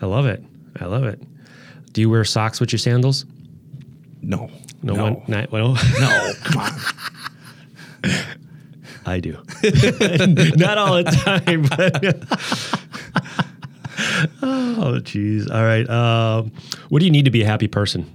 I 0.00 0.06
love 0.06 0.24
it. 0.26 0.42
I 0.80 0.86
love 0.86 1.04
it. 1.04 1.20
Do 1.92 2.00
you 2.00 2.08
wear 2.08 2.24
socks 2.24 2.60
with 2.60 2.72
your 2.72 2.78
sandals? 2.78 3.26
No, 4.22 4.50
no, 4.82 4.94
no, 4.94 5.02
one, 5.02 5.22
not, 5.28 5.52
well, 5.52 5.74
no. 6.00 6.32
Come 6.44 6.62
on. 6.62 6.72
I 9.04 9.20
do. 9.20 9.32
not 10.56 10.78
all 10.78 11.02
the 11.02 11.04
time, 11.24 11.62
but. 11.62 12.65
Oh, 14.42 15.00
jeez. 15.02 15.50
All 15.50 15.62
right. 15.62 15.88
Um, 15.88 16.52
what 16.88 17.00
do 17.00 17.04
you 17.04 17.10
need 17.10 17.24
to 17.24 17.30
be 17.30 17.42
a 17.42 17.46
happy 17.46 17.68
person? 17.68 18.12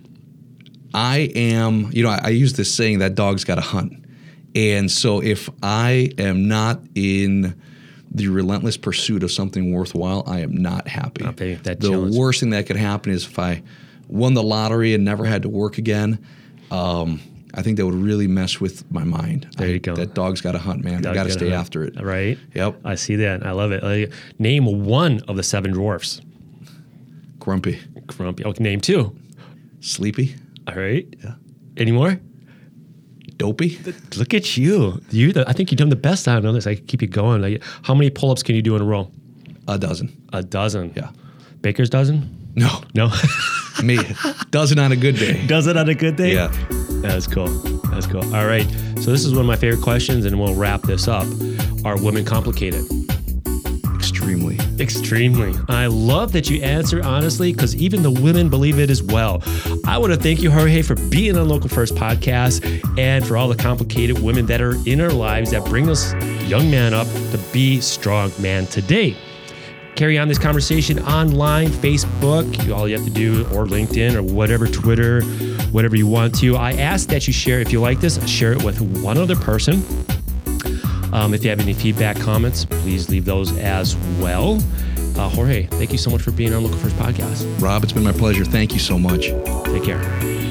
I 0.93 1.31
am, 1.35 1.89
you 1.91 2.03
know, 2.03 2.09
I, 2.09 2.19
I 2.23 2.29
use 2.29 2.53
this 2.53 2.73
saying 2.73 2.99
that 2.99 3.15
dog's 3.15 3.43
got 3.43 3.55
to 3.55 3.61
hunt. 3.61 3.93
And 4.53 4.91
so 4.91 5.21
if 5.21 5.49
I 5.63 6.09
am 6.17 6.47
not 6.47 6.81
in 6.95 7.55
the 8.13 8.27
relentless 8.27 8.75
pursuit 8.75 9.23
of 9.23 9.31
something 9.31 9.73
worthwhile, 9.73 10.23
I 10.27 10.39
am 10.39 10.55
not 10.55 10.87
happy. 10.87 11.25
Okay, 11.25 11.53
that 11.63 11.79
the 11.79 11.91
challenge. 11.91 12.15
worst 12.15 12.41
thing 12.41 12.49
that 12.49 12.65
could 12.65 12.75
happen 12.75 13.13
is 13.13 13.25
if 13.25 13.39
I 13.39 13.63
won 14.07 14.33
the 14.33 14.43
lottery 14.43 14.93
and 14.93 15.05
never 15.05 15.23
had 15.23 15.43
to 15.43 15.49
work 15.49 15.77
again. 15.77 16.25
Um, 16.69 17.21
I 17.53 17.61
think 17.61 17.77
that 17.77 17.85
would 17.85 17.95
really 17.95 18.27
mess 18.27 18.59
with 18.59 18.89
my 18.91 19.03
mind. 19.03 19.47
There 19.57 19.67
I, 19.67 19.71
you 19.71 19.79
go. 19.79 19.95
That 19.95 20.13
dog's 20.13 20.41
got 20.41 20.53
to 20.53 20.59
hunt, 20.59 20.83
man. 20.83 21.05
I 21.05 21.13
got 21.13 21.23
to 21.23 21.31
stay 21.31 21.49
hunt. 21.49 21.59
after 21.59 21.83
it. 21.83 22.01
Right? 22.01 22.37
Yep. 22.53 22.81
I 22.85 22.95
see 22.95 23.17
that. 23.17 23.45
I 23.45 23.51
love 23.51 23.71
it. 23.71 24.11
Name 24.39 24.85
one 24.85 25.21
of 25.27 25.35
the 25.35 25.43
seven 25.43 25.71
dwarfs. 25.73 26.21
Grumpy. 27.39 27.79
Grumpy. 28.07 28.45
Okay, 28.45 28.63
name 28.63 28.79
two. 28.79 29.15
Sleepy. 29.81 30.35
All 30.67 30.75
right. 30.75 31.07
Yeah. 31.23 31.33
Any 31.77 31.91
more? 31.91 32.19
Dopey. 33.37 33.79
Look 34.17 34.33
at 34.33 34.55
you. 34.55 35.01
You. 35.09 35.33
The, 35.33 35.49
I 35.49 35.53
think 35.53 35.71
you've 35.71 35.79
done 35.79 35.89
the 35.89 35.95
best 35.95 36.27
out 36.27 36.45
of 36.45 36.53
this. 36.53 36.67
I 36.67 36.75
keep 36.75 37.01
you 37.01 37.07
going. 37.07 37.41
Like, 37.41 37.63
how 37.81 37.95
many 37.95 38.11
pull-ups 38.11 38.43
can 38.43 38.55
you 38.55 38.61
do 38.61 38.75
in 38.75 38.81
a 38.81 38.85
row? 38.85 39.11
A 39.67 39.79
dozen. 39.79 40.15
A 40.31 40.43
dozen. 40.43 40.93
Yeah. 40.95 41.09
Baker's 41.61 41.89
dozen? 41.89 42.51
No. 42.55 42.81
No. 42.93 43.11
Me. 43.83 43.97
dozen 44.51 44.77
on 44.77 44.91
a 44.91 44.95
good 44.95 45.15
day. 45.15 45.45
It 45.49 45.77
on 45.77 45.89
a 45.89 45.95
good 45.95 46.15
day? 46.15 46.33
Yeah. 46.33 46.51
That's 47.01 47.27
cool. 47.27 47.47
That's 47.89 48.07
cool. 48.07 48.23
All 48.35 48.45
right. 48.45 48.67
So 48.97 49.11
this 49.11 49.25
is 49.25 49.31
one 49.33 49.41
of 49.41 49.47
my 49.47 49.55
favorite 49.55 49.81
questions, 49.81 50.25
and 50.25 50.39
we'll 50.39 50.55
wrap 50.55 50.81
this 50.81 51.07
up. 51.07 51.25
Are 51.83 52.01
women 52.01 52.25
complicated? 52.25 52.83
Extremely. 53.95 54.59
Extremely. 54.79 55.53
I 55.67 55.87
love 55.87 56.31
that 56.33 56.49
you 56.49 56.61
answer 56.61 57.03
honestly 57.03 57.53
because 57.53 57.75
even 57.75 58.03
the 58.03 58.11
women 58.11 58.49
believe 58.49 58.79
it 58.79 58.89
as 58.89 59.01
well. 59.01 59.41
I 59.85 59.97
want 59.97 60.13
to 60.13 60.19
thank 60.19 60.41
you, 60.41 60.51
Jorge, 60.51 60.81
for 60.83 60.95
being 61.09 61.37
on 61.37 61.49
Local 61.49 61.69
First 61.69 61.95
podcast 61.95 62.63
and 62.99 63.25
for 63.25 63.37
all 63.37 63.47
the 63.47 63.55
complicated 63.55 64.19
women 64.19 64.45
that 64.47 64.61
are 64.61 64.75
in 64.85 65.01
our 65.01 65.11
lives 65.11 65.51
that 65.51 65.65
bring 65.65 65.89
us 65.89 66.13
young 66.43 66.69
man 66.69 66.93
up 66.93 67.07
to 67.31 67.39
be 67.51 67.81
strong 67.81 68.31
man 68.39 68.65
today 68.67 69.15
carry 70.01 70.17
on 70.17 70.27
this 70.27 70.39
conversation 70.39 70.97
online, 71.03 71.67
Facebook, 71.67 72.75
all 72.75 72.87
you 72.87 72.97
have 72.97 73.05
to 73.05 73.13
do, 73.13 73.41
or 73.55 73.67
LinkedIn, 73.67 74.15
or 74.15 74.23
whatever, 74.23 74.65
Twitter, 74.65 75.21
whatever 75.71 75.95
you 75.95 76.07
want 76.07 76.33
to. 76.39 76.55
I 76.55 76.71
ask 76.71 77.07
that 77.09 77.27
you 77.27 77.33
share, 77.33 77.59
if 77.59 77.71
you 77.71 77.79
like 77.79 77.99
this, 77.99 78.17
share 78.27 78.51
it 78.51 78.63
with 78.63 78.81
one 78.81 79.19
other 79.19 79.35
person. 79.35 79.83
Um, 81.13 81.35
if 81.35 81.43
you 81.43 81.51
have 81.51 81.59
any 81.59 81.73
feedback, 81.73 82.19
comments, 82.19 82.65
please 82.65 83.11
leave 83.11 83.25
those 83.25 83.55
as 83.59 83.95
well. 84.19 84.57
Uh, 85.15 85.29
Jorge, 85.29 85.67
thank 85.67 85.91
you 85.91 85.99
so 85.99 86.09
much 86.09 86.23
for 86.23 86.31
being 86.31 86.51
on 86.51 86.63
Local 86.63 86.79
First 86.79 86.95
Podcast. 86.95 87.61
Rob, 87.61 87.83
it's 87.83 87.93
been 87.93 88.03
my 88.03 88.11
pleasure. 88.11 88.43
Thank 88.43 88.73
you 88.73 88.79
so 88.79 88.97
much. 88.97 89.27
Take 89.65 89.83
care. 89.83 90.50